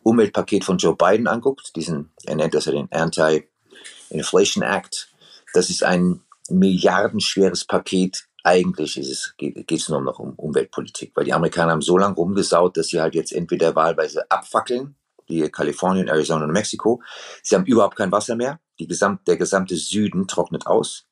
[0.02, 5.08] Umweltpaket von Joe Biden anguckt, diesen, er nennt das ja den Anti-Inflation Act,
[5.54, 8.26] das ist ein milliardenschweres Paket.
[8.44, 12.16] Eigentlich ist es, geht es nur noch um Umweltpolitik, weil die Amerikaner haben so lange
[12.16, 14.96] rumgesaut, dass sie halt jetzt entweder wahlweise abfackeln,
[15.28, 17.00] wie Kalifornien, Arizona und Mexiko.
[17.42, 18.58] Sie haben überhaupt kein Wasser mehr.
[18.82, 21.06] Die gesamt, der gesamte Süden trocknet aus.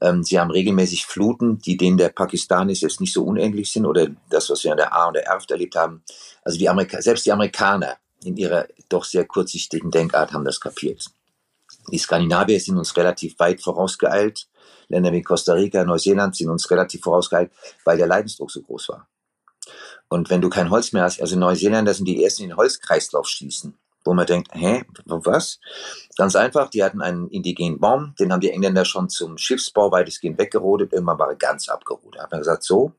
[0.00, 4.08] Ähm, sie haben regelmäßig Fluten, die denen der Pakistanis jetzt nicht so unähnlich sind oder
[4.30, 6.02] das, was wir an der A und der Erft erlebt haben.
[6.42, 11.06] Also die Amerika selbst die Amerikaner in ihrer doch sehr kurzsichtigen Denkart haben das kapiert.
[11.92, 14.48] Die Skandinavier sind uns relativ weit vorausgeeilt.
[14.88, 17.52] Länder wie Costa Rica, Neuseeland sind uns relativ vorausgeeilt,
[17.84, 19.08] weil der Leidensdruck so groß war.
[20.08, 23.28] Und wenn du kein Holz mehr hast, also Neuseeländer sind die ersten, die den Holzkreislauf
[23.28, 23.78] schließen,
[24.08, 25.60] wo man denkt, hä, was?
[26.16, 30.38] Ganz einfach, die hatten einen indigenen Baum, den haben die Engländer schon zum Schiffsbau weitestgehend
[30.38, 32.16] weggerodet, irgendwann war er ganz abgerodet.
[32.16, 32.92] Da hat man gesagt, so,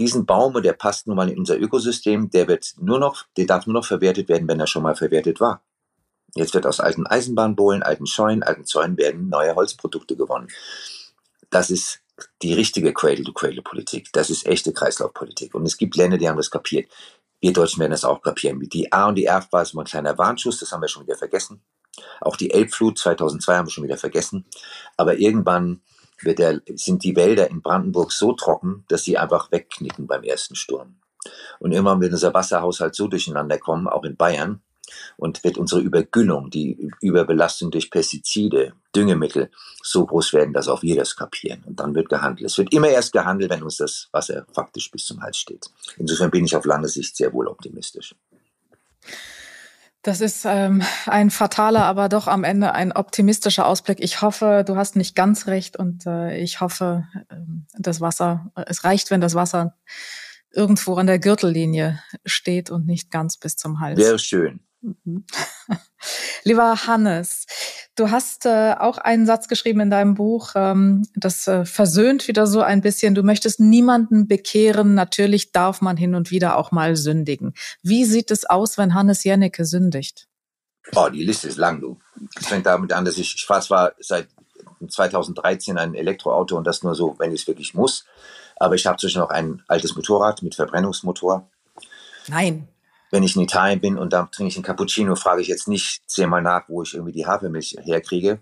[0.00, 3.46] diesen Baum, und der passt nun mal in unser Ökosystem, der wird nur noch, der
[3.46, 5.62] darf nur noch verwertet werden, wenn er schon mal verwertet war.
[6.34, 10.48] Jetzt wird aus alten Eisenbahnbohlen, alten Scheunen, alten Zäunen werden neue Holzprodukte gewonnen.
[11.50, 12.00] Das ist
[12.42, 14.12] die richtige Cradle-to-Cradle-Politik.
[14.12, 15.54] Das ist echte Kreislaufpolitik.
[15.54, 16.90] Und es gibt Länder, die haben das kapiert.
[17.46, 18.58] Wir Deutschen werden das auch kapieren.
[18.58, 21.16] Die A und die Erf war so ein kleiner Warnschuss, das haben wir schon wieder
[21.16, 21.62] vergessen.
[22.20, 24.46] Auch die Elbflut 2002 haben wir schon wieder vergessen.
[24.96, 25.80] Aber irgendwann
[26.24, 30.96] der, sind die Wälder in Brandenburg so trocken, dass sie einfach wegknicken beim ersten Sturm.
[31.60, 34.62] Und irgendwann wird unser Wasserhaushalt so durcheinander kommen, auch in Bayern,
[35.16, 39.50] und wird unsere Übergüllung, die Überbelastung durch Pestizide, Düngemittel
[39.82, 41.62] so groß werden, dass auch wir das kapieren.
[41.64, 42.46] Und dann wird gehandelt.
[42.46, 45.66] Es wird immer erst gehandelt, wenn uns das Wasser faktisch bis zum Hals steht.
[45.98, 48.14] Insofern bin ich auf lange Sicht sehr wohl optimistisch.
[50.06, 53.98] Das ist ähm, ein fataler, aber doch am Ende ein optimistischer Ausblick.
[54.00, 57.34] Ich hoffe, du hast nicht ganz recht und äh, ich hoffe, äh,
[57.76, 59.74] das Wasser, es reicht, wenn das Wasser
[60.52, 63.98] irgendwo an der Gürtellinie steht und nicht ganz bis zum Hals.
[63.98, 64.60] Wäre schön.
[64.82, 65.24] Mhm.
[66.44, 67.46] Lieber Hannes,
[67.96, 72.46] du hast äh, auch einen Satz geschrieben in deinem Buch, ähm, das äh, versöhnt wieder
[72.46, 73.14] so ein bisschen.
[73.14, 74.94] Du möchtest niemanden bekehren.
[74.94, 77.54] Natürlich darf man hin und wieder auch mal sündigen.
[77.82, 80.28] Wie sieht es aus, wenn Hannes Jennecke sündigt?
[80.94, 81.98] Oh, die Liste ist lang, du.
[82.38, 84.28] Es fängt damit an, dass ich, ich fahre zwar seit
[84.86, 88.04] 2013 ein Elektroauto und das nur so, wenn ich es wirklich muss.
[88.56, 91.50] Aber ich habe zwischen noch ein altes Motorrad mit Verbrennungsmotor.
[92.28, 92.68] Nein
[93.10, 96.02] wenn ich in Italien bin und da trinke ich einen Cappuccino, frage ich jetzt nicht
[96.08, 98.40] zehnmal nach, wo ich irgendwie die Hafermilch herkriege.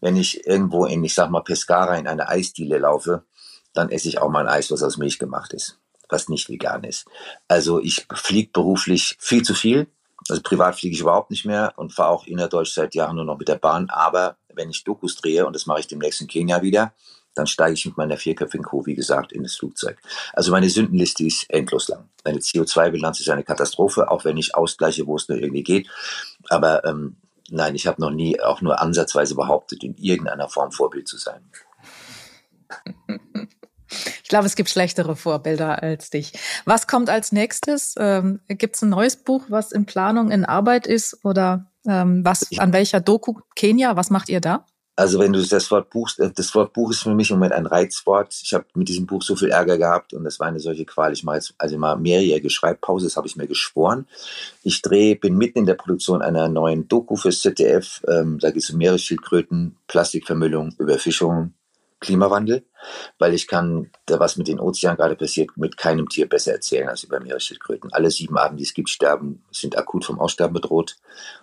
[0.00, 3.24] Wenn ich irgendwo in, ich sag mal, Pescara in eine Eisdiele laufe,
[3.72, 5.78] dann esse ich auch mal ein Eis, was aus Milch gemacht ist,
[6.08, 7.06] was nicht vegan ist.
[7.48, 9.88] Also ich fliege beruflich viel zu viel.
[10.28, 13.38] Also privat fliege ich überhaupt nicht mehr und fahre auch innerdeutsch seit Jahren nur noch
[13.38, 13.88] mit der Bahn.
[13.90, 16.92] Aber wenn ich Dokus drehe, und das mache ich demnächst in Kenia wieder,
[17.34, 19.98] dann steige ich mit meiner vierköpfigen Crew, wie gesagt, in das Flugzeug.
[20.32, 22.08] Also meine Sündenliste ist endlos lang.
[22.24, 25.88] Meine CO2-Bilanz ist eine Katastrophe, auch wenn ich ausgleiche, wo es nur irgendwie geht.
[26.48, 27.16] Aber ähm,
[27.48, 31.50] nein, ich habe noch nie auch nur ansatzweise behauptet, in irgendeiner Form Vorbild zu sein.
[34.22, 36.32] Ich glaube, es gibt schlechtere Vorbilder als dich.
[36.64, 37.94] Was kommt als nächstes?
[37.98, 41.24] Ähm, gibt es ein neues Buch, was in Planung, in Arbeit ist?
[41.24, 43.96] Oder ähm, was, an welcher Doku Kenia?
[43.96, 44.64] Was macht ihr da?
[44.96, 47.54] Also wenn du das Wort Buch, äh, das Wort Buch ist für mich im Moment
[47.54, 48.38] ein Reizwort.
[48.42, 51.12] Ich habe mit diesem Buch so viel Ärger gehabt und das war eine solche Qual.
[51.12, 54.06] Ich mache jetzt also mal mehrjährige Schreibpause, das habe ich mir geschworen.
[54.62, 58.02] Ich drehe, bin mitten in der Produktion einer neuen Doku fürs ZDF.
[58.08, 61.54] Ähm, da geht es um Meeresschildkröten, Plastikvermüllung, Überfischung,
[62.00, 62.64] Klimawandel,
[63.18, 67.04] weil ich kann, was mit den Ozeanen gerade passiert, mit keinem Tier besser erzählen als
[67.04, 67.92] über Meeresschildkröten.
[67.92, 70.96] Alle sieben Arten, die es gibt, sterben, sind akut vom Aussterben bedroht.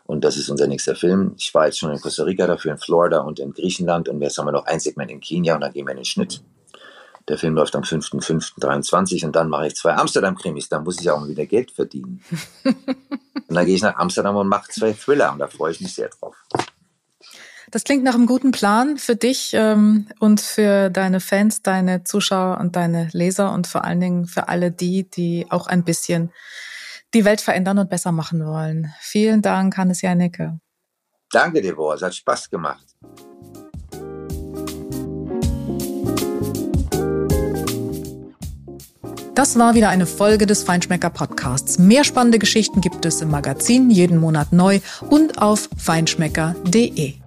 [0.06, 1.36] Und das ist unser nächster Film.
[1.38, 4.10] Ich war jetzt schon in Costa Rica dafür, in Florida und in Griechenland.
[4.10, 6.06] Und jetzt haben wir noch ein Segment in Kenia und dann gehen wir in den
[6.06, 6.42] Schnitt.
[7.28, 10.70] Der Film läuft am 5.5.23 und dann mache ich zwei Amsterdam-Krimis.
[10.70, 12.24] Da muss ich auch mal wieder Geld verdienen.
[12.64, 15.94] und dann gehe ich nach Amsterdam und mache zwei Thriller und da freue ich mich
[15.94, 16.36] sehr drauf.
[17.70, 22.60] Das klingt nach einem guten Plan für dich ähm, und für deine Fans, deine Zuschauer
[22.60, 26.32] und deine Leser und vor allen Dingen für alle die, die auch ein bisschen
[27.14, 28.94] die Welt verändern und besser machen wollen.
[29.02, 30.60] Vielen Dank, Hannes Jannecke.
[31.32, 31.96] Danke, Deborah.
[31.96, 32.86] Es hat Spaß gemacht.
[39.36, 41.78] Das war wieder eine Folge des Feinschmecker Podcasts.
[41.78, 47.27] Mehr spannende Geschichten gibt es im Magazin jeden Monat neu und auf feinschmecker.de.